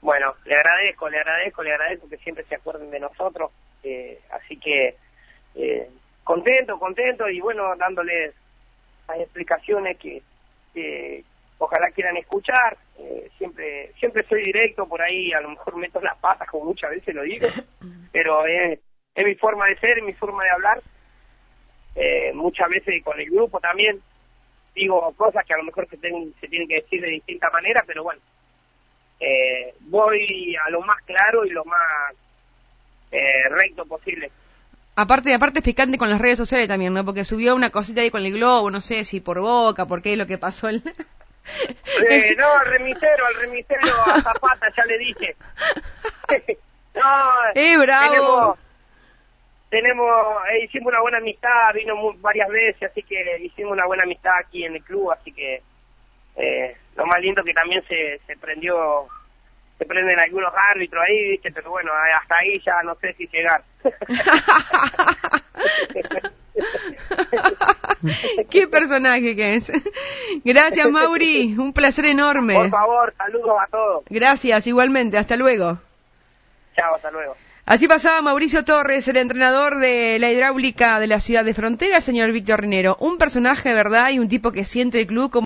Bueno, 0.00 0.34
le 0.44 0.56
agradezco, 0.56 1.08
le 1.08 1.18
agradezco, 1.18 1.62
le 1.62 1.72
agradezco 1.72 2.08
que 2.08 2.16
siempre 2.18 2.44
se 2.44 2.56
acuerden 2.56 2.90
de 2.90 3.00
nosotros, 3.00 3.52
eh, 3.84 4.20
así 4.30 4.56
que 4.56 4.96
eh, 5.54 5.90
contento, 6.24 6.78
contento 6.78 7.28
y 7.28 7.40
bueno, 7.40 7.74
dándoles 7.76 8.34
las 9.08 9.18
explicaciones 9.20 9.96
que, 9.98 10.22
que 10.74 11.24
ojalá 11.58 11.90
quieran 11.90 12.16
escuchar. 12.16 12.76
Eh, 12.98 13.30
siempre 13.38 13.92
siempre 13.98 14.22
soy 14.28 14.44
directo 14.44 14.86
por 14.86 15.00
ahí, 15.02 15.32
a 15.32 15.40
lo 15.40 15.50
mejor 15.50 15.76
meto 15.76 16.00
las 16.00 16.16
patas 16.18 16.48
como 16.48 16.66
muchas 16.66 16.90
veces 16.90 17.14
lo 17.14 17.22
digo, 17.22 17.46
pero 18.12 18.46
es, 18.46 18.78
es 19.14 19.26
mi 19.26 19.34
forma 19.34 19.66
de 19.66 19.78
ser, 19.78 19.98
es 19.98 20.04
mi 20.04 20.12
forma 20.14 20.44
de 20.44 20.50
hablar. 20.50 20.82
Eh, 21.96 22.32
muchas 22.34 22.68
veces 22.68 23.02
con 23.02 23.18
el 23.18 23.28
grupo 23.30 23.58
también 23.58 24.00
digo 24.74 25.12
cosas 25.16 25.44
que 25.44 25.52
a 25.52 25.56
lo 25.58 25.64
mejor 25.64 25.88
se, 25.88 25.96
ten- 25.96 26.32
se 26.40 26.46
tienen 26.46 26.68
que 26.68 26.76
decir 26.76 27.00
de 27.00 27.10
distinta 27.10 27.50
manera, 27.50 27.82
pero 27.84 28.04
bueno, 28.04 28.20
eh, 29.18 29.74
voy 29.80 30.56
a 30.64 30.70
lo 30.70 30.80
más 30.82 31.02
claro 31.02 31.44
y 31.44 31.50
lo 31.50 31.64
más 31.64 32.14
eh, 33.12 33.48
recto 33.48 33.84
posible. 33.86 34.30
Aparte, 34.96 35.32
aparte 35.32 35.60
es 35.60 35.64
picante 35.64 35.98
con 35.98 36.10
las 36.10 36.20
redes 36.20 36.38
sociales 36.38 36.68
también, 36.68 36.92
¿no? 36.92 37.04
Porque 37.04 37.24
subió 37.24 37.54
una 37.54 37.70
cosita 37.70 38.00
ahí 38.00 38.10
con 38.10 38.24
el 38.24 38.32
globo, 38.32 38.70
no 38.70 38.80
sé 38.80 39.04
si 39.04 39.20
por 39.20 39.40
boca, 39.40 39.86
por 39.86 40.02
qué 40.02 40.12
es 40.12 40.18
lo 40.18 40.26
que 40.26 40.38
pasó. 40.38 40.68
El... 40.68 40.82
Eh, 42.08 42.34
no, 42.38 42.52
al 42.52 42.66
remisero, 42.66 43.26
al 43.26 43.34
remisero 43.36 43.80
a 44.06 44.20
Zapata 44.20 44.66
ya 44.76 44.84
le 44.84 44.98
dije. 44.98 45.36
no, 46.94 47.02
¡Eh, 47.54 47.78
bravo! 47.78 48.10
tenemos, 48.10 48.58
tenemos, 49.70 50.36
eh, 50.52 50.64
hicimos 50.64 50.88
una 50.88 51.00
buena 51.00 51.18
amistad, 51.18 51.72
vino 51.74 51.94
varias 52.18 52.48
veces, 52.48 52.90
así 52.90 53.02
que 53.02 53.38
hicimos 53.42 53.72
una 53.72 53.86
buena 53.86 54.02
amistad 54.02 54.32
aquí 54.38 54.64
en 54.64 54.74
el 54.74 54.82
club, 54.82 55.12
así 55.12 55.32
que 55.32 55.62
eh, 56.36 56.76
lo 56.96 57.06
más 57.06 57.20
lindo 57.20 57.42
que 57.44 57.54
también 57.54 57.82
se, 57.86 58.20
se 58.26 58.36
prendió, 58.36 59.06
se 59.80 59.86
prenden 59.86 60.20
algunos 60.20 60.52
árbitros 60.54 61.02
ahí, 61.08 61.30
viste, 61.30 61.50
pero 61.52 61.70
bueno, 61.70 61.90
hasta 62.20 62.36
ahí 62.36 62.60
ya 62.64 62.82
no 62.84 62.94
sé 62.96 63.14
si 63.14 63.26
llegar. 63.28 63.62
Qué 68.50 68.68
personaje 68.68 69.34
que 69.34 69.54
es. 69.54 69.72
Gracias, 70.44 70.86
Mauri. 70.90 71.56
Un 71.56 71.72
placer 71.72 72.04
enorme. 72.04 72.56
Por 72.56 72.68
favor, 72.68 73.14
saludos 73.16 73.56
a 73.58 73.66
todos. 73.70 74.04
Gracias, 74.10 74.66
igualmente. 74.66 75.16
Hasta 75.16 75.36
luego. 75.36 75.78
Chao, 76.76 76.96
hasta 76.96 77.10
luego. 77.10 77.34
Así 77.70 77.86
pasaba 77.86 78.20
Mauricio 78.20 78.64
Torres, 78.64 79.06
el 79.06 79.16
entrenador 79.16 79.78
de 79.78 80.18
la 80.18 80.28
hidráulica 80.28 80.98
de 80.98 81.06
la 81.06 81.20
ciudad 81.20 81.44
de 81.44 81.54
Frontera, 81.54 82.00
señor 82.00 82.32
Víctor 82.32 82.62
Rinero. 82.62 82.96
Un 82.98 83.16
personaje, 83.16 83.72
¿verdad? 83.72 84.10
Y 84.10 84.18
un 84.18 84.28
tipo 84.28 84.50
que 84.50 84.64
siente 84.64 85.00
el 85.00 85.06
club 85.06 85.30
como 85.30 85.38